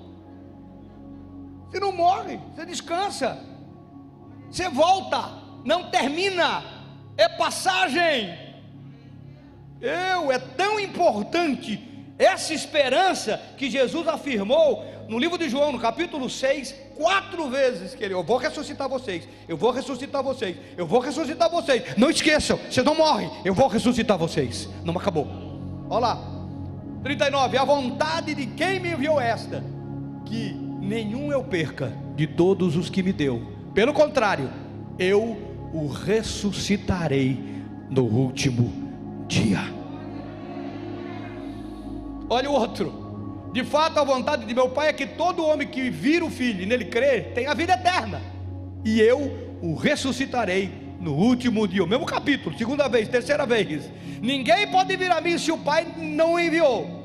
Você 1.70 1.80
não 1.80 1.92
morre, 1.92 2.40
você 2.56 2.66
descansa. 2.66 3.38
Você 4.50 4.68
volta, 4.70 5.30
não 5.66 5.92
termina, 5.92 6.64
é 7.18 7.28
passagem. 7.28 8.38
Eu, 9.82 10.32
é 10.32 10.40
tão 10.40 10.80
importante 10.80 11.89
essa 12.20 12.54
esperança 12.54 13.42
que 13.56 13.72
Jesus 13.72 14.06
afirmou 14.06 14.86
no 15.08 15.18
livro 15.18 15.38
de 15.38 15.48
João, 15.48 15.72
no 15.72 15.80
capítulo 15.80 16.30
6, 16.30 16.76
quatro 16.98 17.50
vezes 17.50 17.96
que 17.96 18.04
ele, 18.04 18.14
eu 18.14 18.22
vou 18.22 18.36
ressuscitar 18.36 18.90
vocês, 18.90 19.26
eu 19.48 19.56
vou 19.56 19.72
ressuscitar 19.72 20.22
vocês, 20.22 20.58
eu 20.78 20.86
vou 20.86 21.00
ressuscitar 21.00 21.50
vocês. 21.50 21.82
Não 21.98 22.10
esqueçam, 22.10 22.60
vocês 22.70 22.86
não 22.86 22.94
morrem, 22.94 23.32
eu 23.46 23.54
vou 23.54 23.70
ressuscitar 23.70 24.18
vocês. 24.18 24.68
Não 24.84 24.94
acabou. 24.96 25.28
Olha 25.90 26.00
lá. 26.00 26.40
39, 27.02 27.58
a 27.58 27.64
vontade 27.64 28.36
de 28.36 28.46
quem 28.46 28.82
me 28.82 28.92
enviou 28.92 29.22
esta, 29.22 29.64
que 30.26 30.52
nenhum 30.82 31.32
eu 31.32 31.42
perca 31.42 31.94
de 32.18 32.28
todos 32.28 32.76
os 32.76 32.90
que 32.90 33.02
me 33.02 33.14
deu. 33.14 33.42
Pelo 33.74 33.94
contrário, 33.94 34.52
eu 35.00 35.38
o 35.74 35.88
ressuscitarei 35.88 37.64
no 37.90 38.04
último 38.04 38.74
dia. 39.26 39.79
Olha 42.30 42.50
o 42.50 42.54
outro. 42.54 43.50
De 43.52 43.64
fato, 43.64 44.00
a 44.00 44.04
vontade 44.04 44.46
de 44.46 44.54
meu 44.54 44.70
Pai 44.70 44.90
é 44.90 44.94
que 44.94 45.08
todo 45.08 45.46
homem 45.46 45.68
que 45.68 45.90
vira 45.90 46.24
o 46.24 46.30
Filho 46.30 46.62
e 46.62 46.66
nele 46.66 46.86
crer 46.86 47.34
tenha 47.34 47.54
vida 47.56 47.74
eterna. 47.74 48.22
E 48.86 49.02
eu 49.02 49.58
o 49.62 49.76
ressuscitarei 49.76 50.72
no 51.00 51.14
último 51.14 51.68
dia. 51.68 51.84
O 51.84 51.88
mesmo 51.88 52.06
capítulo, 52.06 52.56
segunda 52.58 52.88
vez, 52.88 53.08
terceira 53.08 53.46
vez. 53.46 53.90
Ninguém 54.22 54.70
pode 54.70 54.96
vir 54.96 55.12
a 55.12 55.20
mim 55.20 55.38
se 55.38 55.52
o 55.52 55.58
Pai 55.58 55.88
não 55.98 56.34
o 56.34 56.40
enviou. 56.40 57.00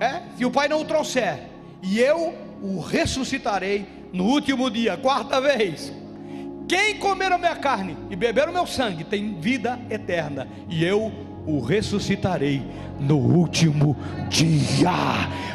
É? 0.00 0.22
Se 0.36 0.44
o 0.44 0.50
Pai 0.50 0.68
não 0.68 0.80
o 0.80 0.84
trouxer. 0.84 1.40
E 1.82 2.00
eu 2.00 2.34
o 2.62 2.80
ressuscitarei 2.80 3.86
no 4.12 4.24
último 4.24 4.70
dia. 4.70 4.96
Quarta 4.96 5.40
vez. 5.40 5.92
Quem 6.66 6.98
comer 6.98 7.30
a 7.30 7.36
minha 7.36 7.56
carne 7.56 7.96
e 8.08 8.16
beber 8.16 8.48
o 8.48 8.52
meu 8.52 8.66
sangue 8.66 9.04
tem 9.04 9.38
vida 9.38 9.78
eterna. 9.90 10.48
E 10.68 10.82
eu 10.82 11.06
o 11.06 11.23
ressuscitarei 11.60 12.62
no 12.98 13.16
último 13.16 13.96
dia. 14.28 14.92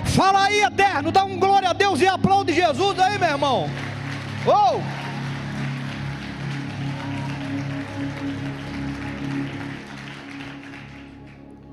Fala 0.06 0.46
aí, 0.46 0.62
eterno, 0.62 1.12
dá 1.12 1.24
um 1.24 1.40
glória 1.40 1.70
a 1.70 1.74
Deus 1.74 2.02
e 2.02 2.08
aplaude 2.08 2.54
Jesus 2.54 3.00
aí, 3.00 3.18
meu 3.18 3.30
irmão. 3.30 3.70
Oh! 4.46 4.80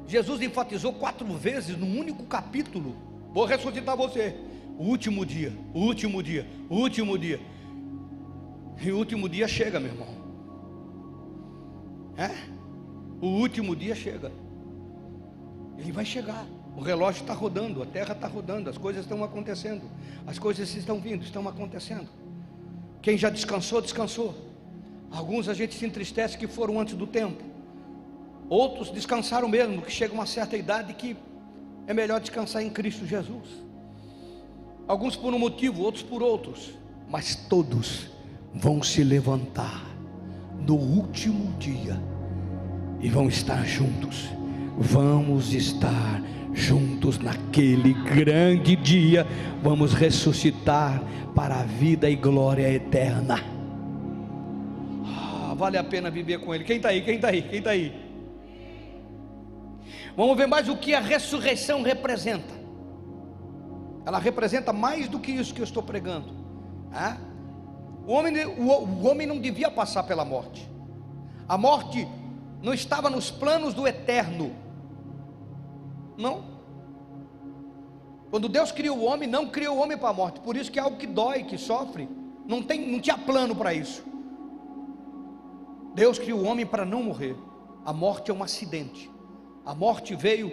Jesus 0.09 0.41
enfatizou 0.41 0.93
quatro 0.93 1.27
vezes 1.37 1.77
num 1.77 1.99
único 1.99 2.25
capítulo: 2.25 2.97
Vou 3.33 3.45
ressuscitar 3.45 3.97
você. 3.97 4.35
O 4.79 4.85
último 4.85 5.25
dia, 5.25 5.53
o 5.73 5.81
último 5.81 6.23
dia, 6.23 6.47
o 6.69 6.77
último 6.77 7.19
dia. 7.19 7.41
E 8.81 8.91
o 8.91 8.99
último 8.99 9.29
dia 9.29 9.49
chega, 9.49 9.81
meu 9.81 9.91
irmão. 9.91 10.09
É? 12.17 12.56
O 13.21 13.27
último 13.27 13.75
dia 13.75 13.95
chega. 13.95 14.31
Ele 15.79 15.93
vai 15.93 16.05
chegar. 16.05 16.47
O 16.77 16.81
relógio 16.81 17.23
está 17.23 17.33
rodando, 17.33 17.83
a 17.83 17.87
terra 17.87 18.13
está 18.13 18.27
rodando, 18.27 18.69
as 18.69 18.77
coisas 18.77 19.03
estão 19.03 19.25
acontecendo, 19.25 19.83
as 20.27 20.39
coisas 20.39 20.75
estão 20.75 21.01
vindo, 21.01 21.25
estão 21.25 21.49
acontecendo. 21.49 22.07
Quem 23.01 23.17
já 23.17 23.31
descansou, 23.31 23.81
descansou. 23.81 24.35
Alguns 25.11 25.49
a 25.49 25.55
gente 25.55 25.75
se 25.75 25.87
entristece 25.87 26.37
que 26.37 26.47
foram 26.47 26.79
antes 26.79 26.95
do 26.95 27.07
tempo. 27.07 27.43
Outros 28.49 28.91
descansaram 28.91 29.49
mesmo, 29.49 29.81
que 29.81 29.91
chega 29.91 30.13
uma 30.13 30.27
certa 30.27 30.57
idade 30.57 30.93
que 30.93 31.17
é 31.87 31.95
melhor 31.95 32.21
descansar 32.21 32.63
em 32.63 32.69
Cristo 32.69 33.07
Jesus. 33.07 33.49
Alguns 34.87 35.17
por 35.17 35.33
um 35.33 35.39
motivo, 35.39 35.83
outros 35.83 36.03
por 36.03 36.23
outros, 36.23 36.75
mas 37.09 37.35
todos 37.35 38.11
vão 38.53 38.83
se 38.83 39.03
levantar 39.03 39.83
no 40.61 40.77
último 40.77 41.57
dia 41.59 41.99
e 43.01 43.09
vão 43.09 43.29
estar 43.29 43.65
juntos. 43.65 44.29
Vamos 44.79 45.53
estar 45.53 46.23
juntos 46.53 47.19
naquele 47.19 47.93
grande 47.93 48.77
dia, 48.77 49.27
vamos 49.63 49.93
ressuscitar 49.93 51.03
para 51.35 51.61
a 51.61 51.63
vida 51.63 52.09
e 52.09 52.17
glória 52.17 52.71
eterna. 52.73 53.45
Ah, 55.05 55.55
vale 55.55 55.77
a 55.77 55.85
pena 55.85 56.11
viver 56.11 56.39
com 56.41 56.55
Ele. 56.55 56.65
Quem 56.65 56.79
está 56.79 56.89
aí? 56.89 57.03
Quem 57.03 57.17
está 57.17 57.29
aí? 57.29 57.43
Quem 57.43 57.59
está 57.59 57.71
aí? 57.71 58.07
Vamos 60.17 60.37
ver 60.37 60.47
mais 60.47 60.69
o 60.69 60.77
que 60.77 60.95
a 60.95 61.01
ressurreição 61.01 61.83
representa. 61.83 62.55
Ela 64.07 64.19
representa 64.19 64.73
mais 64.73 65.09
do 65.09 65.19
que 65.19 65.33
isso 65.33 65.53
que 65.53 65.61
eu 65.61 65.65
estou 65.65 65.83
pregando. 65.83 66.33
O, 68.07 68.13
homem, 68.13 68.47
o, 68.47 68.63
o 68.63 69.07
homem 69.07 69.27
não 69.27 69.39
devia 69.39 69.71
passar 69.71 70.05
pela 70.05 70.25
morte. 70.25 70.71
A 71.47 71.59
morte 71.59 72.09
não 72.63 72.73
estava 72.73 73.09
nos 73.11 73.31
planos 73.31 73.75
do 73.75 73.87
eterno. 73.87 74.55
Não. 76.17 76.57
Quando 78.31 78.49
Deus 78.49 78.73
criou 78.73 78.99
o 78.99 79.05
homem, 79.05 79.29
não 79.29 79.47
criou 79.47 79.77
o 79.77 79.81
homem 79.81 79.97
para 79.97 80.11
a 80.11 80.13
morte. 80.13 80.41
Por 80.41 80.57
isso 80.57 80.71
que 80.71 80.79
é 80.79 80.83
algo 80.83 80.97
que 80.97 81.07
dói, 81.07 81.45
que 81.45 81.57
sofre. 81.57 82.09
Não, 82.47 82.63
tem, 82.63 82.91
não 82.91 83.01
tinha 83.01 83.17
plano 83.17 83.55
para 83.55 83.73
isso. 83.73 84.05
Deus 85.95 86.19
criou 86.19 86.41
o 86.41 86.45
homem 86.45 86.67
para 86.67 86.85
não 86.85 87.03
morrer. 87.03 87.37
A 87.85 87.93
morte 87.93 88.31
é 88.31 88.35
um 88.35 88.43
acidente. 88.43 89.11
A 89.65 89.75
morte 89.75 90.15
veio 90.15 90.53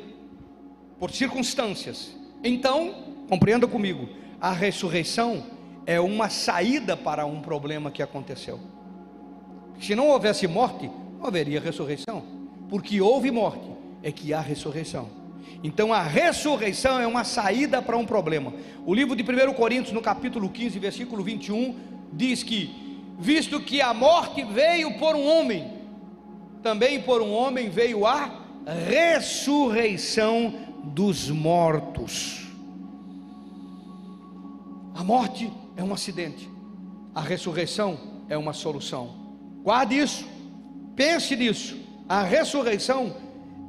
por 0.99 1.11
circunstâncias. 1.11 2.15
Então, 2.43 2.93
compreenda 3.27 3.67
comigo, 3.67 4.07
a 4.39 4.51
ressurreição 4.51 5.43
é 5.85 5.99
uma 5.99 6.29
saída 6.29 6.95
para 6.95 7.25
um 7.25 7.41
problema 7.41 7.91
que 7.91 8.01
aconteceu. 8.01 8.59
Se 9.79 9.95
não 9.95 10.09
houvesse 10.09 10.47
morte, 10.47 10.89
haveria 11.25 11.59
ressurreição. 11.59 12.23
Porque 12.69 13.01
houve 13.01 13.31
morte, 13.31 13.69
é 14.01 14.11
que 14.11 14.33
há 14.33 14.41
ressurreição. 14.41 15.09
Então 15.63 15.93
a 15.93 16.01
ressurreição 16.01 16.99
é 16.99 17.07
uma 17.07 17.23
saída 17.23 17.81
para 17.81 17.97
um 17.97 18.05
problema. 18.05 18.53
O 18.85 18.93
livro 18.93 19.15
de 19.15 19.23
1 19.23 19.53
Coríntios, 19.53 19.93
no 19.93 20.01
capítulo 20.01 20.49
15, 20.49 20.77
versículo 20.79 21.23
21, 21.23 21.75
diz 22.11 22.43
que, 22.43 22.99
visto 23.17 23.59
que 23.61 23.81
a 23.81 23.93
morte 23.93 24.43
veio 24.43 24.97
por 24.97 25.15
um 25.15 25.25
homem, 25.25 25.71
também 26.61 27.01
por 27.01 27.21
um 27.21 27.31
homem 27.31 27.69
veio 27.69 28.05
a 28.05 28.43
ressurreição 28.89 30.53
dos 30.83 31.29
mortos. 31.29 32.41
A 34.95 35.03
morte 35.03 35.51
é 35.75 35.83
um 35.83 35.93
acidente, 35.93 36.49
a 37.15 37.21
ressurreição 37.21 37.97
é 38.29 38.37
uma 38.37 38.53
solução. 38.53 39.15
Guarde 39.63 39.97
isso, 39.97 40.25
pense 40.95 41.35
nisso. 41.35 41.77
A 42.07 42.23
ressurreição 42.23 43.15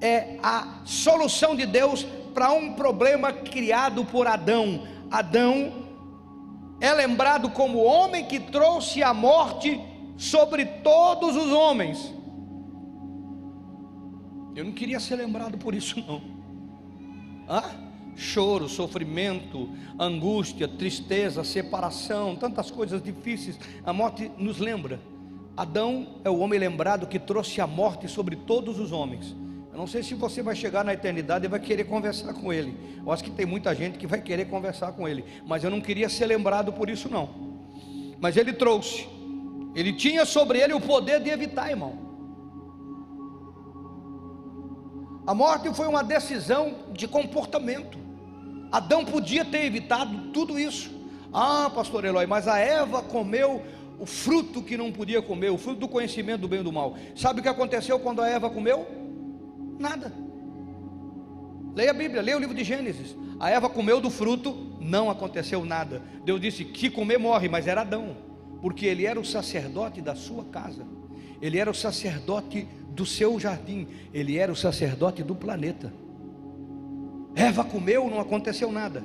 é 0.00 0.38
a 0.42 0.80
solução 0.84 1.54
de 1.54 1.66
Deus 1.66 2.04
para 2.34 2.52
um 2.52 2.74
problema 2.74 3.32
criado 3.32 4.04
por 4.04 4.26
Adão. 4.26 4.86
Adão 5.10 5.84
é 6.80 6.92
lembrado 6.92 7.50
como 7.50 7.78
o 7.78 7.84
homem 7.84 8.24
que 8.24 8.40
trouxe 8.40 9.02
a 9.02 9.14
morte 9.14 9.80
sobre 10.16 10.64
todos 10.66 11.36
os 11.36 11.50
homens. 11.50 12.12
Eu 14.54 14.64
não 14.64 14.72
queria 14.72 15.00
ser 15.00 15.16
lembrado 15.16 15.58
por 15.58 15.74
isso, 15.74 16.02
não. 16.06 16.20
Ah? 17.48 17.70
Choro, 18.16 18.68
sofrimento, 18.68 19.68
angústia, 19.98 20.68
tristeza, 20.68 21.42
separação, 21.42 22.36
tantas 22.36 22.70
coisas 22.70 23.02
difíceis. 23.02 23.58
A 23.84 23.92
morte 23.92 24.30
nos 24.38 24.58
lembra. 24.58 25.00
Adão 25.56 26.20
é 26.24 26.30
o 26.30 26.38
homem 26.38 26.58
lembrado 26.58 27.06
que 27.06 27.18
trouxe 27.18 27.60
a 27.60 27.66
morte 27.66 28.08
sobre 28.08 28.34
todos 28.34 28.80
os 28.80 28.90
homens. 28.90 29.36
Eu 29.72 29.78
não 29.78 29.86
sei 29.86 30.02
se 30.02 30.14
você 30.14 30.42
vai 30.42 30.54
chegar 30.54 30.84
na 30.84 30.92
eternidade 30.92 31.46
e 31.46 31.48
vai 31.48 31.60
querer 31.60 31.84
conversar 31.84 32.32
com 32.34 32.52
ele. 32.52 32.76
Eu 33.04 33.10
acho 33.12 33.22
que 33.22 33.30
tem 33.30 33.46
muita 33.46 33.74
gente 33.74 33.98
que 33.98 34.06
vai 34.06 34.20
querer 34.20 34.46
conversar 34.46 34.92
com 34.92 35.06
ele, 35.06 35.24
mas 35.46 35.62
eu 35.62 35.70
não 35.70 35.80
queria 35.80 36.08
ser 36.08 36.26
lembrado 36.26 36.72
por 36.72 36.90
isso 36.90 37.08
não. 37.08 37.28
Mas 38.20 38.36
ele 38.36 38.52
trouxe. 38.52 39.08
Ele 39.74 39.92
tinha 39.92 40.24
sobre 40.24 40.60
ele 40.60 40.72
o 40.72 40.80
poder 40.80 41.20
de 41.20 41.30
evitar, 41.30 41.70
irmão. 41.70 41.98
A 45.26 45.34
morte 45.34 45.72
foi 45.72 45.86
uma 45.86 46.04
decisão 46.04 46.74
de 46.92 47.08
comportamento. 47.08 47.98
Adão 48.70 49.04
podia 49.04 49.44
ter 49.44 49.64
evitado 49.64 50.32
tudo 50.32 50.58
isso. 50.58 50.90
Ah, 51.32 51.70
pastor 51.74 52.04
Eloy, 52.04 52.26
mas 52.26 52.46
a 52.46 52.58
Eva 52.58 53.02
comeu 53.02 53.62
o 53.98 54.06
fruto 54.06 54.62
que 54.62 54.76
não 54.76 54.90
podia 54.90 55.22
comer, 55.22 55.50
o 55.50 55.58
fruto 55.58 55.80
do 55.80 55.88
conhecimento 55.88 56.42
do 56.42 56.48
bem 56.48 56.60
e 56.60 56.62
do 56.62 56.72
mal. 56.72 56.96
Sabe 57.14 57.40
o 57.40 57.42
que 57.42 57.48
aconteceu 57.48 57.98
quando 57.98 58.20
a 58.20 58.28
Eva 58.28 58.50
comeu? 58.50 58.86
Nada. 59.78 60.12
Leia 61.74 61.90
a 61.90 61.94
Bíblia, 61.94 62.22
leia 62.22 62.36
o 62.36 62.40
livro 62.40 62.54
de 62.54 62.64
Gênesis. 62.64 63.16
A 63.38 63.50
Eva 63.50 63.68
comeu 63.68 64.00
do 64.00 64.10
fruto, 64.10 64.76
não 64.80 65.10
aconteceu 65.10 65.64
nada. 65.64 66.02
Deus 66.24 66.40
disse 66.40 66.64
que 66.64 66.88
comer 66.88 67.18
morre, 67.18 67.48
mas 67.48 67.66
era 67.66 67.80
Adão, 67.80 68.16
porque 68.60 68.86
ele 68.86 69.06
era 69.06 69.18
o 69.18 69.24
sacerdote 69.24 70.00
da 70.00 70.14
sua 70.14 70.44
casa, 70.44 70.86
ele 71.42 71.58
era 71.58 71.70
o 71.70 71.74
sacerdote 71.74 72.66
do 72.90 73.04
seu 73.04 73.38
jardim, 73.40 73.88
ele 74.12 74.38
era 74.38 74.52
o 74.52 74.56
sacerdote 74.56 75.22
do 75.22 75.34
planeta. 75.34 75.92
Eva 77.34 77.64
comeu, 77.64 78.08
não 78.08 78.20
aconteceu 78.20 78.70
nada. 78.70 79.04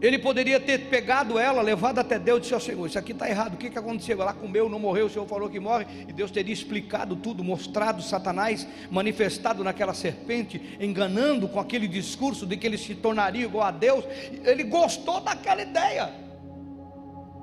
Ele 0.00 0.18
poderia 0.18 0.58
ter 0.58 0.88
pegado 0.88 1.38
ela, 1.38 1.60
levado 1.60 1.98
até 1.98 2.18
Deus 2.18 2.38
e 2.38 2.40
disse: 2.42 2.54
ao 2.54 2.60
Senhor, 2.60 2.86
isso 2.86 2.98
aqui 2.98 3.12
está 3.12 3.28
errado, 3.28 3.54
o 3.54 3.56
que, 3.58 3.68
que 3.68 3.78
aconteceu? 3.78 4.20
Ela 4.20 4.32
comeu, 4.32 4.68
não 4.68 4.78
morreu, 4.78 5.06
o 5.06 5.10
Senhor 5.10 5.26
falou 5.26 5.50
que 5.50 5.60
morre, 5.60 5.86
e 6.08 6.12
Deus 6.12 6.30
teria 6.30 6.54
explicado 6.54 7.14
tudo, 7.16 7.44
mostrado 7.44 8.02
Satanás 8.02 8.66
manifestado 8.90 9.62
naquela 9.62 9.92
serpente, 9.92 10.78
enganando 10.80 11.46
com 11.48 11.60
aquele 11.60 11.86
discurso 11.86 12.46
de 12.46 12.56
que 12.56 12.66
ele 12.66 12.78
se 12.78 12.94
tornaria 12.94 13.44
igual 13.44 13.66
a 13.66 13.70
Deus. 13.70 14.04
Ele 14.42 14.64
gostou 14.64 15.20
daquela 15.20 15.60
ideia, 15.60 16.10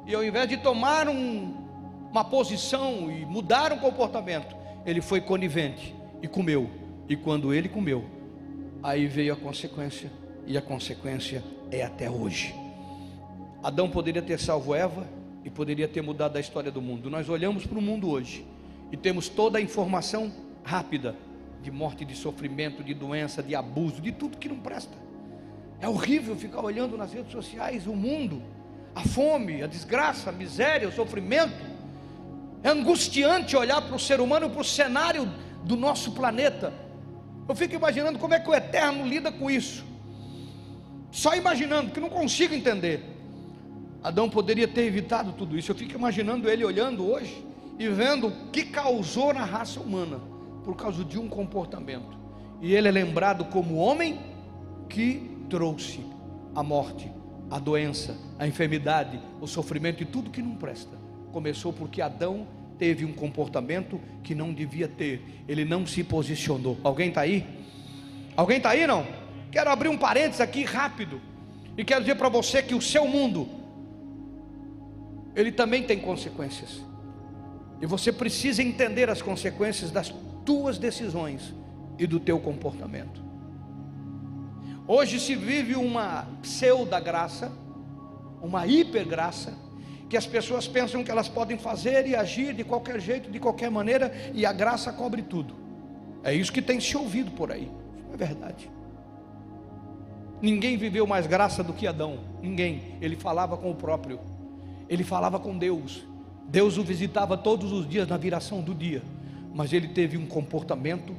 e 0.07 0.15
ao 0.15 0.23
invés 0.23 0.49
de 0.49 0.57
tomar 0.57 1.07
um, 1.07 1.53
uma 2.09 2.25
posição 2.25 3.11
e 3.11 3.23
mudar 3.23 3.71
um 3.71 3.77
comportamento, 3.77 4.55
ele 4.83 5.01
foi 5.01 5.21
conivente 5.21 5.93
e 6.23 6.27
comeu, 6.27 6.67
e 7.07 7.15
quando 7.15 7.53
ele 7.53 7.69
comeu, 7.69 8.03
aí 8.81 9.05
veio 9.05 9.33
a 9.33 9.35
consequência, 9.35 10.11
e 10.47 10.57
a 10.57 10.61
consequência 10.61 11.43
é 11.71 11.83
até 11.83 12.09
hoje. 12.09 12.53
Adão 13.63 13.89
poderia 13.89 14.21
ter 14.21 14.39
salvo 14.39 14.73
Eva 14.73 15.07
e 15.43 15.49
poderia 15.49 15.87
ter 15.87 16.01
mudado 16.01 16.37
a 16.37 16.39
história 16.39 16.71
do 16.71 16.81
mundo. 16.81 17.09
Nós 17.09 17.29
olhamos 17.29 17.65
para 17.65 17.77
o 17.77 17.81
mundo 17.81 18.09
hoje 18.09 18.45
e 18.91 18.97
temos 18.97 19.29
toda 19.29 19.57
a 19.57 19.61
informação 19.61 20.31
rápida 20.63 21.15
de 21.61 21.71
morte, 21.71 22.05
de 22.05 22.15
sofrimento, 22.15 22.83
de 22.83 22.93
doença, 22.93 23.41
de 23.41 23.55
abuso, 23.55 24.01
de 24.01 24.11
tudo 24.11 24.37
que 24.37 24.47
não 24.47 24.57
presta. 24.57 24.95
É 25.79 25.87
horrível 25.87 26.35
ficar 26.35 26.63
olhando 26.63 26.97
nas 26.97 27.13
redes 27.13 27.31
sociais 27.31 27.87
o 27.87 27.93
mundo, 27.93 28.41
a 28.95 29.03
fome, 29.03 29.61
a 29.61 29.67
desgraça, 29.67 30.29
a 30.29 30.33
miséria, 30.33 30.87
o 30.87 30.91
sofrimento. 30.91 31.65
É 32.63 32.69
angustiante 32.69 33.55
olhar 33.55 33.81
para 33.81 33.95
o 33.95 33.99
ser 33.99 34.19
humano, 34.19 34.49
para 34.49 34.61
o 34.61 34.65
cenário 34.65 35.31
do 35.63 35.75
nosso 35.75 36.11
planeta. 36.11 36.73
Eu 37.47 37.55
fico 37.55 37.75
imaginando 37.75 38.17
como 38.17 38.33
é 38.33 38.39
que 38.39 38.49
o 38.49 38.55
Eterno 38.55 39.05
lida 39.05 39.31
com 39.31 39.49
isso. 39.49 39.85
Só 41.11 41.35
imaginando, 41.35 41.91
que 41.91 41.99
não 41.99 42.09
consigo 42.09 42.53
entender. 42.53 43.03
Adão 44.03 44.29
poderia 44.29 44.67
ter 44.67 44.83
evitado 44.83 45.33
tudo 45.33 45.57
isso. 45.57 45.71
Eu 45.71 45.75
fico 45.75 45.95
imaginando 45.95 46.49
ele 46.49 46.63
olhando 46.63 47.05
hoje 47.05 47.43
e 47.79 47.87
vendo 47.89 48.27
o 48.27 48.49
que 48.51 48.63
causou 48.63 49.33
na 49.33 49.43
raça 49.43 49.79
humana 49.79 50.19
por 50.63 50.75
causa 50.75 51.03
de 51.03 51.19
um 51.19 51.27
comportamento. 51.27 52.17
E 52.61 52.73
ele 52.73 52.87
é 52.87 52.91
lembrado 52.91 53.45
como 53.45 53.75
homem 53.75 54.19
que 54.89 55.29
trouxe 55.49 55.99
a 56.55 56.63
morte, 56.63 57.11
a 57.49 57.59
doença, 57.59 58.17
a 58.37 58.47
enfermidade, 58.47 59.19
o 59.39 59.47
sofrimento 59.47 60.01
e 60.01 60.05
tudo 60.05 60.31
que 60.31 60.41
não 60.41 60.55
presta. 60.55 60.97
Começou 61.31 61.71
porque 61.71 62.01
Adão 62.01 62.47
teve 62.77 63.05
um 63.05 63.13
comportamento 63.13 63.99
que 64.23 64.33
não 64.35 64.53
devia 64.53 64.87
ter. 64.87 65.43
Ele 65.47 65.65
não 65.65 65.85
se 65.85 66.03
posicionou. 66.03 66.77
Alguém 66.83 67.09
está 67.09 67.21
aí? 67.21 67.45
Alguém 68.35 68.57
está 68.57 68.69
aí 68.71 68.85
não? 68.87 69.05
Quero 69.51 69.69
abrir 69.69 69.89
um 69.89 69.97
parênteses 69.97 70.41
aqui 70.41 70.63
rápido. 70.63 71.21
E 71.77 71.85
quero 71.85 72.01
dizer 72.01 72.15
para 72.15 72.29
você 72.29 72.61
que 72.61 72.73
o 72.73 72.81
seu 72.81 73.07
mundo, 73.07 73.47
ele 75.35 75.51
também 75.51 75.83
tem 75.83 75.99
consequências. 75.99 76.81
E 77.79 77.85
você 77.85 78.11
precisa 78.11 78.63
entender 78.63 79.09
as 79.09 79.21
consequências 79.21 79.91
das 79.91 80.13
tuas 80.43 80.77
decisões 80.77 81.53
e 81.99 82.07
do 82.07 82.19
teu 82.19 82.39
comportamento. 82.39 83.21
Hoje 84.87 85.19
se 85.19 85.35
vive 85.35 85.75
uma 85.75 86.27
pseuda 86.41 86.99
graça, 86.99 87.51
uma 88.41 88.65
hipergraça, 88.65 89.53
que 90.09 90.15
as 90.15 90.25
pessoas 90.25 90.67
pensam 90.67 91.03
que 91.03 91.11
elas 91.11 91.27
podem 91.27 91.57
fazer 91.57 92.07
e 92.07 92.15
agir 92.15 92.53
de 92.53 92.63
qualquer 92.63 92.99
jeito, 92.99 93.29
de 93.29 93.39
qualquer 93.39 93.69
maneira, 93.69 94.11
e 94.33 94.45
a 94.45 94.53
graça 94.53 94.91
cobre 94.93 95.21
tudo. 95.21 95.53
É 96.23 96.33
isso 96.33 96.51
que 96.51 96.61
tem 96.61 96.79
se 96.79 96.95
ouvido 96.95 97.31
por 97.31 97.51
aí. 97.51 97.69
É 98.13 98.17
verdade. 98.17 98.76
Ninguém 100.41 100.77
viveu 100.77 101.07
mais 101.07 101.27
graça 101.27 101.63
do 101.63 101.73
que 101.73 101.87
Adão. 101.87 102.19
Ninguém. 102.41 102.95
Ele 103.01 103.15
falava 103.15 103.57
com 103.57 103.71
o 103.71 103.75
próprio. 103.75 104.19
Ele 104.87 105.03
falava 105.03 105.39
com 105.39 105.57
Deus. 105.57 106.05
Deus 106.47 106.77
o 106.77 106.83
visitava 106.83 107.37
todos 107.37 107.71
os 107.71 107.87
dias 107.87 108.07
na 108.07 108.17
viração 108.17 108.61
do 108.61 108.73
dia. 108.73 109.01
Mas 109.53 109.73
ele 109.73 109.87
teve 109.87 110.17
um 110.17 110.25
comportamento 110.25 111.13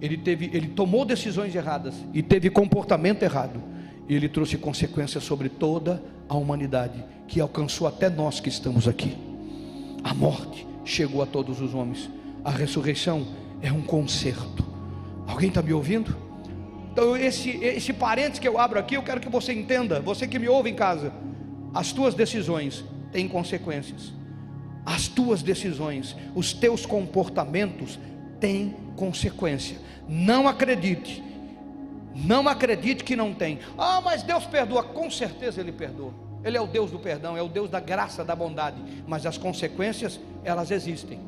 ele 0.00 0.16
teve, 0.18 0.50
ele 0.52 0.68
tomou 0.68 1.04
decisões 1.04 1.54
erradas 1.54 1.94
e 2.12 2.22
teve 2.22 2.50
comportamento 2.50 3.22
errado. 3.22 3.58
E 4.06 4.14
ele 4.14 4.28
trouxe 4.28 4.58
consequências 4.58 5.24
sobre 5.24 5.48
toda 5.48 6.02
a 6.28 6.36
humanidade, 6.36 7.02
que 7.26 7.40
alcançou 7.40 7.86
até 7.86 8.10
nós 8.10 8.38
que 8.38 8.50
estamos 8.50 8.86
aqui. 8.86 9.16
A 10.02 10.12
morte 10.12 10.66
chegou 10.84 11.22
a 11.22 11.26
todos 11.26 11.60
os 11.60 11.74
homens. 11.74 12.10
A 12.44 12.50
ressurreição 12.50 13.26
é 13.62 13.72
um 13.72 13.80
conserto. 13.80 14.62
Alguém 15.26 15.48
está 15.48 15.62
me 15.62 15.72
ouvindo? 15.72 16.14
Então, 16.94 17.16
esse, 17.16 17.50
esse 17.50 17.92
parênteses 17.92 18.38
que 18.38 18.46
eu 18.46 18.56
abro 18.56 18.78
aqui, 18.78 18.94
eu 18.94 19.02
quero 19.02 19.20
que 19.20 19.28
você 19.28 19.52
entenda, 19.52 19.98
você 19.98 20.28
que 20.28 20.38
me 20.38 20.48
ouve 20.48 20.70
em 20.70 20.76
casa, 20.76 21.12
as 21.74 21.90
tuas 21.90 22.14
decisões 22.14 22.84
têm 23.10 23.26
consequências. 23.26 24.12
As 24.86 25.08
tuas 25.08 25.42
decisões, 25.42 26.14
os 26.36 26.52
teus 26.52 26.86
comportamentos 26.86 27.98
têm 28.38 28.76
consequência. 28.94 29.76
Não 30.08 30.46
acredite. 30.46 31.20
Não 32.14 32.46
acredite 32.46 33.02
que 33.02 33.16
não 33.16 33.34
tem. 33.34 33.58
Ah, 33.76 34.00
mas 34.00 34.22
Deus 34.22 34.46
perdoa. 34.46 34.84
Com 34.84 35.10
certeza 35.10 35.60
Ele 35.60 35.72
perdoa. 35.72 36.14
Ele 36.44 36.56
é 36.56 36.60
o 36.60 36.66
Deus 36.68 36.92
do 36.92 37.00
perdão, 37.00 37.36
é 37.36 37.42
o 37.42 37.48
Deus 37.48 37.68
da 37.68 37.80
graça, 37.80 38.24
da 38.24 38.36
bondade. 38.36 38.80
Mas 39.04 39.26
as 39.26 39.36
consequências, 39.36 40.20
elas 40.44 40.70
existem. 40.70 41.18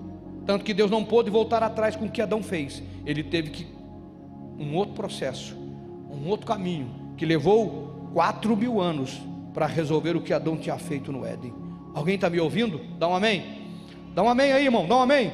Tanto 0.47 0.65
que 0.65 0.73
Deus 0.73 0.93
não 0.93 1.05
pôde 1.05 1.29
voltar 1.29 1.65
atrás 1.65 1.97
com 1.97 2.05
o 2.05 2.09
que 2.09 2.23
Adão 2.23 2.41
fez. 2.41 2.81
Ele 3.05 3.25
teve 3.25 3.51
que 3.51 3.76
um 4.59 4.75
outro 4.75 4.95
processo, 4.95 5.57
um 6.11 6.29
outro 6.29 6.47
caminho, 6.47 7.15
que 7.17 7.27
levou 7.27 8.11
quatro 8.13 8.57
mil 8.57 8.81
anos 8.81 9.21
para 9.53 9.67
resolver 9.67 10.17
o 10.17 10.21
que 10.21 10.33
Adão 10.33 10.57
tinha 10.57 10.79
feito 10.79 11.13
no 11.13 11.25
Éden. 11.25 11.53
Alguém 11.95 12.17
está 12.17 12.29
me 12.29 12.41
ouvindo? 12.41 12.79
Dá 12.99 13.09
um 13.09 13.15
amém. 13.15 13.45
Dá 14.15 14.23
um 14.23 14.29
amém 14.29 14.53
aí, 14.53 14.65
irmão. 14.65 14.87
Dá 14.87 14.97
um 14.97 15.01
amém. 15.01 15.33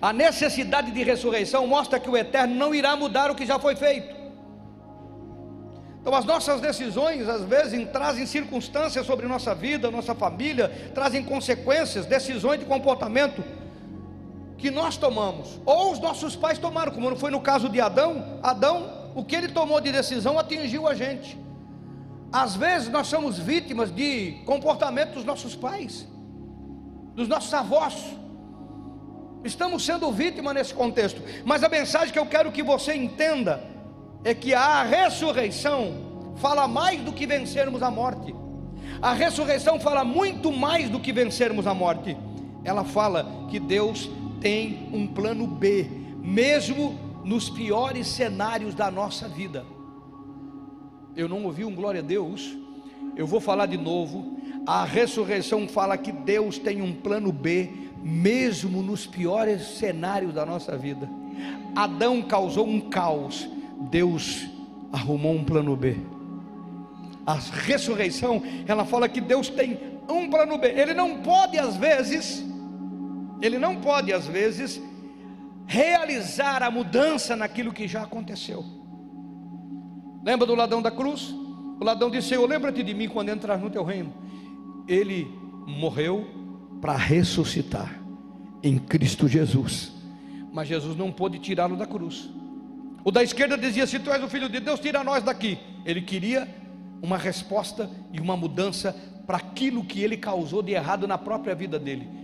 A 0.00 0.12
necessidade 0.12 0.90
de 0.90 1.02
ressurreição 1.02 1.66
mostra 1.66 1.98
que 1.98 2.08
o 2.08 2.16
eterno 2.16 2.54
não 2.54 2.74
irá 2.74 2.96
mudar 2.96 3.30
o 3.30 3.34
que 3.34 3.46
já 3.46 3.58
foi 3.58 3.76
feito. 3.76 4.14
Então, 6.00 6.14
as 6.14 6.26
nossas 6.26 6.60
decisões, 6.60 7.26
às 7.26 7.42
vezes, 7.44 7.88
trazem 7.90 8.26
circunstâncias 8.26 9.06
sobre 9.06 9.26
nossa 9.26 9.54
vida, 9.54 9.90
nossa 9.90 10.14
família, 10.14 10.68
trazem 10.94 11.24
consequências, 11.24 12.04
decisões 12.04 12.60
de 12.60 12.66
comportamento 12.66 13.42
que 14.64 14.70
nós 14.70 14.96
tomamos, 14.96 15.60
ou 15.66 15.92
os 15.92 15.98
nossos 15.98 16.34
pais 16.34 16.58
tomaram, 16.58 16.90
como 16.90 17.10
não 17.10 17.18
foi 17.18 17.30
no 17.30 17.38
caso 17.38 17.68
de 17.68 17.82
Adão. 17.82 18.40
Adão, 18.42 19.10
o 19.14 19.22
que 19.22 19.36
ele 19.36 19.48
tomou 19.48 19.78
de 19.78 19.92
decisão 19.92 20.38
atingiu 20.38 20.88
a 20.88 20.94
gente. 20.94 21.38
Às 22.32 22.56
vezes, 22.56 22.88
nós 22.88 23.06
somos 23.06 23.38
vítimas 23.38 23.94
de 23.94 24.40
comportamento 24.46 25.12
dos 25.12 25.24
nossos 25.26 25.54
pais, 25.54 26.08
dos 27.14 27.28
nossos 27.28 27.52
avós, 27.52 27.94
Estamos 29.44 29.84
sendo 29.84 30.10
vítima 30.10 30.54
nesse 30.54 30.72
contexto. 30.72 31.20
Mas 31.44 31.62
a 31.62 31.68
mensagem 31.68 32.10
que 32.10 32.18
eu 32.18 32.24
quero 32.24 32.50
que 32.50 32.62
você 32.62 32.94
entenda 32.94 33.62
é 34.24 34.32
que 34.32 34.54
a 34.54 34.82
ressurreição 34.82 36.32
fala 36.36 36.66
mais 36.66 37.02
do 37.02 37.12
que 37.12 37.26
vencermos 37.26 37.82
a 37.82 37.90
morte. 37.90 38.34
A 39.02 39.12
ressurreição 39.12 39.78
fala 39.78 40.02
muito 40.02 40.50
mais 40.50 40.88
do 40.88 40.98
que 40.98 41.12
vencermos 41.12 41.66
a 41.66 41.74
morte. 41.74 42.16
Ela 42.64 42.84
fala 42.84 43.46
que 43.50 43.60
Deus 43.60 44.08
tem 44.44 44.90
um 44.92 45.06
plano 45.06 45.46
B, 45.46 45.86
mesmo 46.22 46.98
nos 47.24 47.48
piores 47.48 48.06
cenários 48.06 48.74
da 48.74 48.90
nossa 48.90 49.26
vida. 49.26 49.64
Eu 51.16 51.26
não 51.26 51.44
ouvi 51.44 51.64
um 51.64 51.74
glória 51.74 52.00
a 52.00 52.04
Deus. 52.04 52.54
Eu 53.16 53.26
vou 53.26 53.40
falar 53.40 53.64
de 53.64 53.78
novo. 53.78 54.36
A 54.66 54.84
ressurreição 54.84 55.66
fala 55.66 55.96
que 55.96 56.12
Deus 56.12 56.58
tem 56.58 56.82
um 56.82 56.92
plano 56.92 57.32
B 57.32 57.70
mesmo 58.02 58.82
nos 58.82 59.06
piores 59.06 59.62
cenários 59.78 60.34
da 60.34 60.44
nossa 60.44 60.76
vida. 60.76 61.08
Adão 61.74 62.20
causou 62.20 62.68
um 62.68 62.80
caos, 62.82 63.48
Deus 63.90 64.46
arrumou 64.92 65.32
um 65.32 65.44
plano 65.44 65.74
B. 65.74 65.96
A 67.24 67.32
ressurreição, 67.32 68.42
ela 68.66 68.84
fala 68.84 69.08
que 69.08 69.22
Deus 69.22 69.48
tem 69.48 69.78
um 70.06 70.28
plano 70.28 70.58
B. 70.58 70.68
Ele 70.68 70.92
não 70.92 71.22
pode 71.22 71.58
às 71.58 71.76
vezes, 71.76 72.44
ele 73.44 73.58
não 73.58 73.76
pode 73.76 74.12
às 74.12 74.26
vezes 74.26 74.80
realizar 75.66 76.62
a 76.62 76.70
mudança 76.70 77.36
naquilo 77.36 77.72
que 77.72 77.86
já 77.86 78.02
aconteceu. 78.02 78.64
Lembra 80.24 80.46
do 80.46 80.54
ladrão 80.54 80.80
da 80.80 80.90
cruz? 80.90 81.34
O 81.78 81.84
ladrão 81.84 82.10
disse: 82.10 82.28
Senhor, 82.28 82.48
lembra-te 82.48 82.82
de 82.82 82.94
mim 82.94 83.06
quando 83.08 83.28
entrar 83.28 83.58
no 83.58 83.68
teu 83.68 83.84
reino. 83.84 84.14
Ele 84.88 85.30
morreu 85.66 86.26
para 86.80 86.96
ressuscitar 86.96 88.00
em 88.62 88.78
Cristo 88.78 89.28
Jesus. 89.28 89.92
Mas 90.50 90.68
Jesus 90.68 90.96
não 90.96 91.12
pôde 91.12 91.38
tirá-lo 91.38 91.76
da 91.76 91.86
cruz. 91.86 92.30
O 93.04 93.10
da 93.10 93.22
esquerda 93.22 93.58
dizia: 93.58 93.86
Se 93.86 93.98
tu 93.98 94.10
és 94.10 94.22
o 94.22 94.28
filho 94.28 94.48
de 94.48 94.60
Deus, 94.60 94.80
tira 94.80 95.04
nós 95.04 95.22
daqui. 95.22 95.58
Ele 95.84 96.00
queria 96.00 96.48
uma 97.02 97.18
resposta 97.18 97.90
e 98.10 98.18
uma 98.20 98.36
mudança 98.38 98.96
para 99.26 99.36
aquilo 99.36 99.84
que 99.84 100.00
ele 100.00 100.16
causou 100.16 100.62
de 100.62 100.72
errado 100.72 101.06
na 101.06 101.18
própria 101.18 101.54
vida 101.54 101.78
dele. 101.78 102.23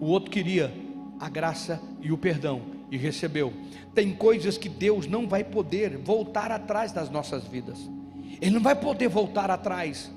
O 0.00 0.06
outro 0.06 0.30
queria 0.30 0.72
a 1.20 1.28
graça 1.28 1.78
e 2.00 2.10
o 2.10 2.16
perdão 2.16 2.62
e 2.90 2.96
recebeu. 2.96 3.52
Tem 3.94 4.14
coisas 4.14 4.56
que 4.56 4.68
Deus 4.68 5.06
não 5.06 5.28
vai 5.28 5.44
poder 5.44 5.98
voltar 5.98 6.50
atrás 6.50 6.90
das 6.90 7.10
nossas 7.10 7.44
vidas. 7.44 7.78
Ele 8.40 8.52
não 8.52 8.62
vai 8.62 8.74
poder 8.74 9.08
voltar 9.08 9.50
atrás. 9.50 10.10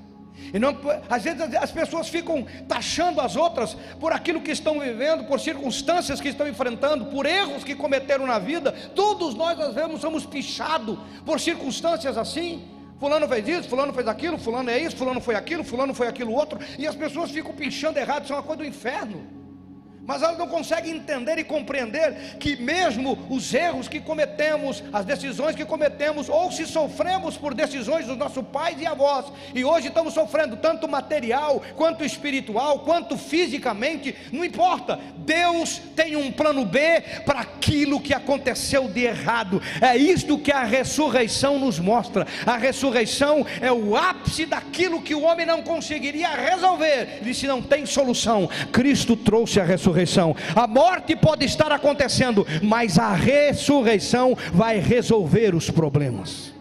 E 0.52 0.58
não, 0.58 0.74
às 1.08 1.22
vezes 1.22 1.40
as 1.54 1.70
pessoas 1.70 2.08
ficam 2.08 2.46
taxando 2.66 3.20
as 3.20 3.36
outras 3.36 3.76
por 4.00 4.10
aquilo 4.10 4.40
que 4.40 4.50
estão 4.50 4.80
vivendo, 4.80 5.24
por 5.24 5.38
circunstâncias 5.38 6.20
que 6.20 6.28
estão 6.28 6.48
enfrentando, 6.48 7.06
por 7.06 7.26
erros 7.26 7.62
que 7.62 7.74
cometeram 7.74 8.26
na 8.26 8.38
vida. 8.38 8.72
Todos 8.94 9.34
nós 9.34 9.60
às 9.60 9.74
vezes 9.74 10.00
somos 10.00 10.24
pichados 10.24 10.98
por 11.26 11.38
circunstâncias 11.38 12.16
assim. 12.16 12.64
Fulano 12.98 13.28
fez 13.28 13.46
isso, 13.46 13.68
fulano 13.68 13.92
fez 13.92 14.08
aquilo, 14.08 14.38
fulano 14.38 14.70
é 14.70 14.78
isso, 14.78 14.96
fulano 14.96 15.20
foi 15.20 15.34
aquilo, 15.34 15.62
fulano 15.62 15.92
foi 15.92 16.06
aquilo 16.06 16.32
outro, 16.32 16.58
e 16.78 16.86
as 16.86 16.94
pessoas 16.94 17.30
ficam 17.30 17.52
pichando 17.52 17.98
errado, 17.98 18.22
isso 18.22 18.32
é 18.32 18.36
uma 18.36 18.42
coisa 18.42 18.62
do 18.62 18.68
inferno 18.68 19.43
mas 20.06 20.22
elas 20.22 20.38
não 20.38 20.46
conseguem 20.46 20.96
entender 20.96 21.38
e 21.38 21.44
compreender 21.44 22.36
que, 22.38 22.56
mesmo 22.56 23.18
os 23.30 23.52
erros 23.52 23.88
que 23.88 24.00
cometemos, 24.00 24.82
as 24.92 25.04
decisões 25.04 25.56
que 25.56 25.64
cometemos, 25.64 26.28
ou 26.28 26.50
se 26.52 26.66
sofremos 26.66 27.36
por 27.36 27.54
decisões 27.54 28.06
dos 28.06 28.16
nossos 28.16 28.44
pais 28.48 28.80
e 28.80 28.86
avós, 28.86 29.26
e 29.54 29.64
hoje 29.64 29.88
estamos 29.88 30.14
sofrendo 30.14 30.56
tanto 30.56 30.86
material, 30.86 31.62
quanto 31.76 32.04
espiritual, 32.04 32.80
quanto 32.80 33.16
fisicamente, 33.16 34.14
não 34.30 34.44
importa, 34.44 34.98
Deus 35.18 35.80
tem 35.96 36.16
um 36.16 36.30
plano 36.30 36.64
B 36.64 37.02
para 37.24 37.40
aquilo 37.40 38.00
que 38.00 38.12
aconteceu 38.12 38.88
de 38.88 39.04
errado, 39.04 39.60
é 39.80 39.96
isto 39.96 40.38
que 40.38 40.52
a 40.52 40.64
ressurreição 40.64 41.58
nos 41.58 41.78
mostra. 41.78 42.26
A 42.44 42.56
ressurreição 42.56 43.46
é 43.60 43.72
o 43.72 43.96
ápice 43.96 44.44
daquilo 44.44 45.00
que 45.00 45.14
o 45.14 45.22
homem 45.22 45.46
não 45.46 45.62
conseguiria 45.62 46.30
resolver, 46.30 47.16
ele 47.16 47.24
disse: 47.24 47.46
não 47.46 47.62
tem 47.62 47.86
solução, 47.86 48.48
Cristo 48.70 49.16
trouxe 49.16 49.60
a 49.60 49.64
ressurreição 49.64 49.93
ressurreição. 49.94 50.36
A 50.54 50.66
morte 50.66 51.14
pode 51.16 51.44
estar 51.44 51.70
acontecendo, 51.72 52.46
mas 52.62 52.98
a 52.98 53.14
ressurreição 53.14 54.36
vai 54.52 54.78
resolver 54.78 55.54
os 55.54 55.70
problemas. 55.70 56.52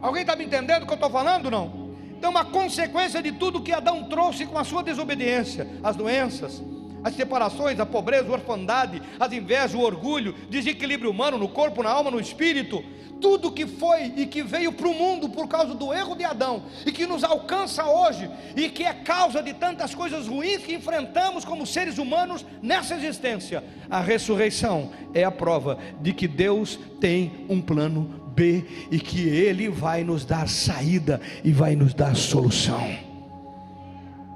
Alguém 0.00 0.22
está 0.22 0.34
me 0.34 0.44
entendendo 0.44 0.82
o 0.82 0.86
que 0.86 0.92
eu 0.92 0.96
estou 0.96 1.10
falando? 1.10 1.50
Não? 1.50 1.86
Então, 2.18 2.30
uma 2.30 2.44
consequência 2.44 3.22
de 3.22 3.32
tudo 3.32 3.60
que 3.60 3.72
Adão 3.72 4.04
trouxe 4.04 4.46
com 4.46 4.58
a 4.58 4.64
sua 4.64 4.82
desobediência, 4.82 5.68
as 5.82 5.96
doenças, 5.96 6.62
as 7.06 7.14
separações, 7.14 7.78
a 7.78 7.86
pobreza, 7.86 8.28
a 8.28 8.32
orfandade, 8.32 9.00
as 9.20 9.32
invejas, 9.32 9.74
o 9.74 9.78
orgulho, 9.78 10.34
desequilíbrio 10.50 11.08
humano 11.08 11.38
no 11.38 11.48
corpo, 11.48 11.80
na 11.80 11.88
alma, 11.88 12.10
no 12.10 12.18
espírito, 12.18 12.82
tudo 13.20 13.52
que 13.52 13.64
foi 13.64 14.12
e 14.16 14.26
que 14.26 14.42
veio 14.42 14.72
para 14.72 14.88
o 14.88 14.92
mundo 14.92 15.28
por 15.28 15.46
causa 15.46 15.72
do 15.72 15.94
erro 15.94 16.16
de 16.16 16.24
Adão 16.24 16.64
e 16.84 16.90
que 16.90 17.06
nos 17.06 17.22
alcança 17.22 17.84
hoje 17.84 18.28
e 18.56 18.68
que 18.68 18.82
é 18.82 18.92
causa 18.92 19.40
de 19.40 19.54
tantas 19.54 19.94
coisas 19.94 20.26
ruins 20.26 20.64
que 20.64 20.74
enfrentamos 20.74 21.44
como 21.44 21.64
seres 21.64 21.96
humanos 21.96 22.44
nessa 22.60 22.96
existência. 22.96 23.62
A 23.88 24.00
ressurreição 24.00 24.90
é 25.14 25.22
a 25.22 25.30
prova 25.30 25.78
de 26.00 26.12
que 26.12 26.26
Deus 26.26 26.76
tem 27.00 27.46
um 27.48 27.60
plano 27.60 28.32
B 28.34 28.64
e 28.90 28.98
que 28.98 29.28
Ele 29.28 29.68
vai 29.68 30.02
nos 30.02 30.24
dar 30.24 30.48
saída 30.48 31.20
e 31.44 31.52
vai 31.52 31.76
nos 31.76 31.94
dar 31.94 32.16
solução. 32.16 32.84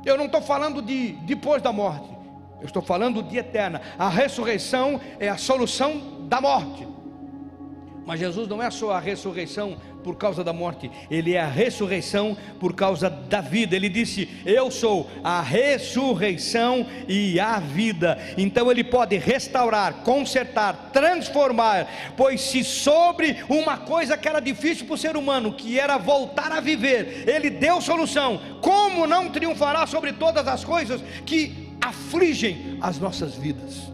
Eu 0.07 0.17
não 0.17 0.27
estou 0.27 0.41
falando 0.41 0.81
de 0.81 1.13
depois 1.27 1.61
da 1.61 1.73
morte, 1.73 2.20
eu 2.61 2.67
estou 2.67 2.83
falando 2.83 3.23
de 3.23 3.39
eterna. 3.39 3.81
A 3.99 4.09
ressurreição 4.09 5.01
é 5.19 5.29
a 5.29 5.37
solução 5.37 6.27
da 6.29 6.41
morte. 6.41 6.87
Mas 8.07 8.19
Jesus 8.19 8.49
não 8.49 8.63
é 8.63 8.71
só 8.71 8.93
a 8.93 8.99
ressurreição 8.99 9.77
por 10.03 10.17
causa 10.17 10.43
da 10.43 10.53
morte, 10.53 10.91
ele 11.11 11.35
é 11.35 11.41
a 11.41 11.47
ressurreição 11.47 12.37
por 12.59 12.75
causa 12.75 13.09
da 13.09 13.41
vida. 13.41 13.77
Ele 13.77 13.89
disse: 13.89 14.29
Eu 14.45 14.71
sou 14.71 15.09
a 15.23 15.41
ressurreição 15.41 16.87
e 17.07 17.39
a 17.39 17.59
vida. 17.59 18.19
Então 18.37 18.71
ele 18.71 18.83
pode 18.83 19.17
restaurar, 19.17 20.03
consertar, 20.03 20.91
transformar, 20.93 21.87
pois 22.17 22.41
se 22.41 22.65
sobre 22.65 23.45
uma 23.49 23.77
coisa 23.77 24.17
que 24.17 24.29
era 24.29 24.41
difícil 24.41 24.87
para 24.87 24.95
o 24.95 24.99
ser 24.99 25.17
humano, 25.17 25.53
que 25.53 25.79
era 25.79 25.99
voltar 25.99 26.51
a 26.51 26.61
viver, 26.61 27.29
ele 27.29 27.51
deu 27.51 27.81
solução, 27.81 28.41
como 28.61 29.07
não 29.07 29.29
triunfará 29.29 29.87
sobre 29.87 30.13
todas 30.13 30.49
as 30.49 30.65
coisas 30.65 31.01
que 31.25 31.60
afligem 31.81 32.79
as 32.81 32.99
nossas 32.99 33.35
vidas? 33.35 33.93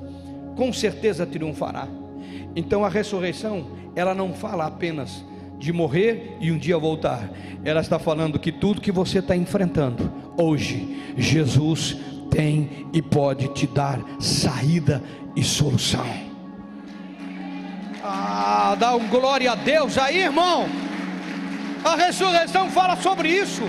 Com 0.56 0.72
certeza 0.72 1.26
triunfará. 1.26 1.86
Então 2.54 2.84
a 2.84 2.88
ressurreição, 2.88 3.66
ela 3.94 4.14
não 4.14 4.32
fala 4.32 4.66
apenas 4.66 5.24
de 5.58 5.72
morrer 5.72 6.36
e 6.40 6.50
um 6.50 6.58
dia 6.58 6.78
voltar. 6.78 7.30
Ela 7.64 7.80
está 7.80 7.98
falando 7.98 8.38
que 8.38 8.52
tudo 8.52 8.80
que 8.80 8.92
você 8.92 9.18
está 9.18 9.36
enfrentando 9.36 10.12
hoje, 10.36 11.14
Jesus 11.16 11.96
tem 12.30 12.86
e 12.92 13.00
pode 13.00 13.48
te 13.48 13.66
dar 13.66 14.00
saída 14.18 15.02
e 15.34 15.42
solução. 15.42 16.06
Ah, 18.02 18.76
dá 18.78 18.94
um 18.94 19.08
glória 19.08 19.52
a 19.52 19.54
Deus 19.54 19.98
aí, 19.98 20.18
irmão. 20.18 20.66
A 21.84 21.96
ressurreição 21.96 22.70
fala 22.70 22.96
sobre 22.96 23.28
isso. 23.28 23.62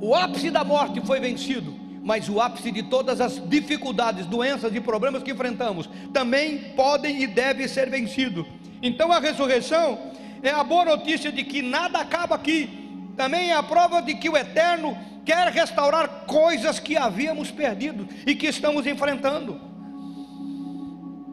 O 0.00 0.14
ápice 0.14 0.50
da 0.50 0.64
morte 0.64 1.00
foi 1.00 1.20
vencido 1.20 1.80
mas 2.02 2.28
o 2.28 2.40
ápice 2.40 2.70
de 2.70 2.82
todas 2.82 3.20
as 3.20 3.40
dificuldades, 3.48 4.26
doenças 4.26 4.74
e 4.74 4.80
problemas 4.80 5.22
que 5.22 5.32
enfrentamos 5.32 5.88
também 6.12 6.58
podem 6.74 7.22
e 7.22 7.26
devem 7.26 7.68
ser 7.68 7.90
vencidos. 7.90 8.46
Então 8.82 9.12
a 9.12 9.20
ressurreição 9.20 10.10
é 10.42 10.50
a 10.50 10.64
boa 10.64 10.84
notícia 10.84 11.30
de 11.30 11.44
que 11.44 11.60
nada 11.60 11.98
acaba 11.98 12.34
aqui, 12.34 13.12
também 13.16 13.50
é 13.50 13.54
a 13.54 13.62
prova 13.62 14.00
de 14.00 14.14
que 14.14 14.28
o 14.28 14.36
Eterno 14.36 14.96
quer 15.24 15.48
restaurar 15.48 16.24
coisas 16.26 16.80
que 16.80 16.96
havíamos 16.96 17.50
perdido 17.50 18.08
e 18.26 18.34
que 18.34 18.46
estamos 18.46 18.86
enfrentando. 18.86 19.60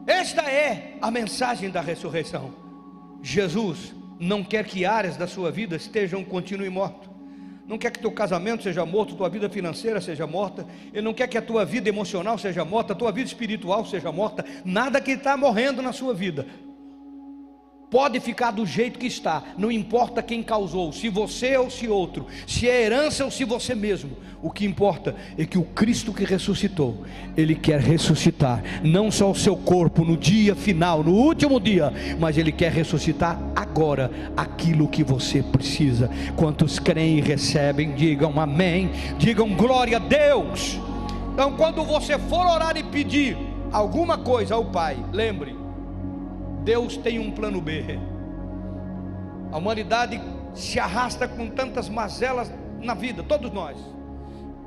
Esta 0.05 0.41
é 0.43 0.97
a 1.01 1.09
mensagem 1.09 1.69
da 1.69 1.81
ressurreição. 1.81 2.53
Jesus 3.21 3.93
não 4.19 4.43
quer 4.43 4.65
que 4.65 4.85
áreas 4.85 5.15
da 5.15 5.27
sua 5.27 5.51
vida 5.51 5.75
estejam 5.75 6.23
continuem 6.23 6.69
mortas 6.69 7.16
não 7.67 7.77
quer 7.77 7.91
que 7.91 7.99
teu 7.99 8.11
casamento 8.11 8.63
seja 8.63 8.85
morto, 8.85 9.15
tua 9.15 9.29
vida 9.29 9.49
financeira 9.49 9.99
seja 9.99 10.25
morta, 10.25 10.65
Ele 10.93 11.01
não 11.01 11.13
quer 11.13 11.27
que 11.27 11.37
a 11.37 11.41
tua 11.41 11.65
vida 11.65 11.89
emocional 11.89 12.37
seja 12.37 12.63
morta, 12.63 12.93
a 12.93 12.95
tua 12.95 13.11
vida 13.11 13.27
espiritual 13.27 13.85
seja 13.85 14.11
morta, 14.11 14.45
nada 14.63 15.01
que 15.01 15.11
está 15.11 15.35
morrendo 15.35 15.81
na 15.81 15.91
sua 15.91 16.13
vida 16.13 16.45
pode 17.89 18.19
ficar 18.19 18.51
do 18.51 18.65
jeito 18.65 18.99
que 18.99 19.07
está, 19.07 19.43
não 19.57 19.71
importa 19.71 20.21
quem 20.21 20.43
causou, 20.43 20.91
se 20.91 21.07
você 21.09 21.57
ou 21.57 21.69
se 21.69 21.87
outro, 21.87 22.27
se 22.45 22.67
é 22.67 22.83
herança 22.83 23.23
ou 23.23 23.31
se 23.31 23.45
você 23.45 23.73
mesmo, 23.73 24.11
o 24.41 24.51
que 24.51 24.65
importa 24.65 25.15
é 25.37 25.45
que 25.45 25.57
o 25.57 25.63
Cristo 25.63 26.13
que 26.13 26.25
ressuscitou, 26.25 27.05
Ele 27.35 27.55
quer 27.55 27.79
ressuscitar, 27.79 28.61
não 28.83 29.09
só 29.09 29.31
o 29.31 29.35
seu 29.35 29.55
corpo 29.55 30.03
no 30.03 30.17
dia 30.17 30.55
final, 30.55 31.03
no 31.03 31.13
último 31.13 31.59
dia, 31.59 31.93
mas 32.19 32.37
Ele 32.37 32.51
quer 32.51 32.71
ressuscitar 32.71 33.39
agora 33.55 34.11
aquilo 34.35 34.87
que 34.87 35.03
você 35.03 35.41
precisa. 35.41 36.09
Quantos 36.35 36.79
creem 36.79 37.17
e 37.17 37.21
recebem, 37.21 37.95
digam 37.95 38.39
amém, 38.39 38.91
digam 39.17 39.55
glória 39.55 39.97
a 39.97 39.99
Deus. 39.99 40.79
Então, 41.33 41.53
quando 41.53 41.83
você 41.83 42.17
for 42.17 42.45
orar 42.45 42.75
e 42.77 42.83
pedir 42.83 43.37
alguma 43.71 44.17
coisa 44.17 44.55
ao 44.55 44.65
Pai, 44.65 44.97
lembre, 45.13 45.66
Deus 46.67 46.97
tem 46.97 47.17
um 47.17 47.31
plano 47.31 47.61
B. 47.61 47.97
A 49.53 49.57
humanidade 49.57 50.19
se 50.53 50.77
arrasta 50.77 51.25
com 51.25 51.49
tantas 51.49 51.87
mazelas 51.87 52.51
na 52.81 52.93
vida, 52.93 53.23
todos 53.23 53.53
nós. 53.53 53.77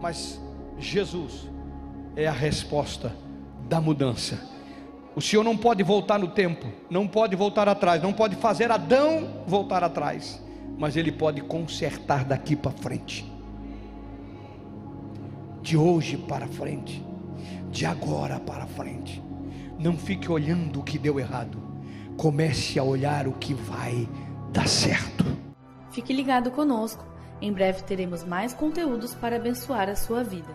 Mas 0.01 0.41
Jesus 0.79 1.47
é 2.17 2.27
a 2.27 2.33
resposta 2.33 3.15
da 3.69 3.83
mudança. 3.83 4.41
O 5.15 5.21
Senhor 5.21 5.45
não 5.45 5.55
pode 5.55 5.83
voltar 5.83 6.19
no 6.19 6.29
tempo, 6.29 6.67
não 6.89 7.07
pode 7.07 7.37
voltar 7.37 7.69
atrás, 7.69 8.03
não 8.03 8.15
pode 8.15 8.35
fazer 8.35 8.73
Adão 8.73 9.43
voltar 9.47 9.85
atrás, 9.85 10.43
mas 10.79 10.97
Ele 10.97 11.13
pode 11.13 11.43
consertar 11.43 12.25
daqui 12.25 12.57
para 12.57 12.71
frente, 12.71 13.31
de 15.61 15.77
hoje 15.77 16.17
para 16.17 16.47
frente, 16.47 17.05
de 17.71 17.85
agora 17.85 18.41
para 18.41 18.67
frente. 18.67 19.23
Não 19.79 19.99
fique 19.99 20.33
olhando 20.33 20.81
o 20.81 20.83
que 20.83 20.99
deu 20.99 21.21
errado 21.21 21.70
comece 22.21 22.79
a 22.79 22.83
olhar 22.85 23.27
o 23.27 23.33
que 23.33 23.55
vai 23.55 24.07
dar 24.53 24.69
certo. 24.69 25.25
Fique 25.91 26.13
ligado 26.13 26.51
conosco. 26.51 27.03
Em 27.41 27.51
breve 27.51 27.83
teremos 27.85 28.23
mais 28.23 28.53
conteúdos 28.53 29.15
para 29.15 29.37
abençoar 29.37 29.89
a 29.89 29.97
sua 29.97 30.23
vida. 30.23 30.55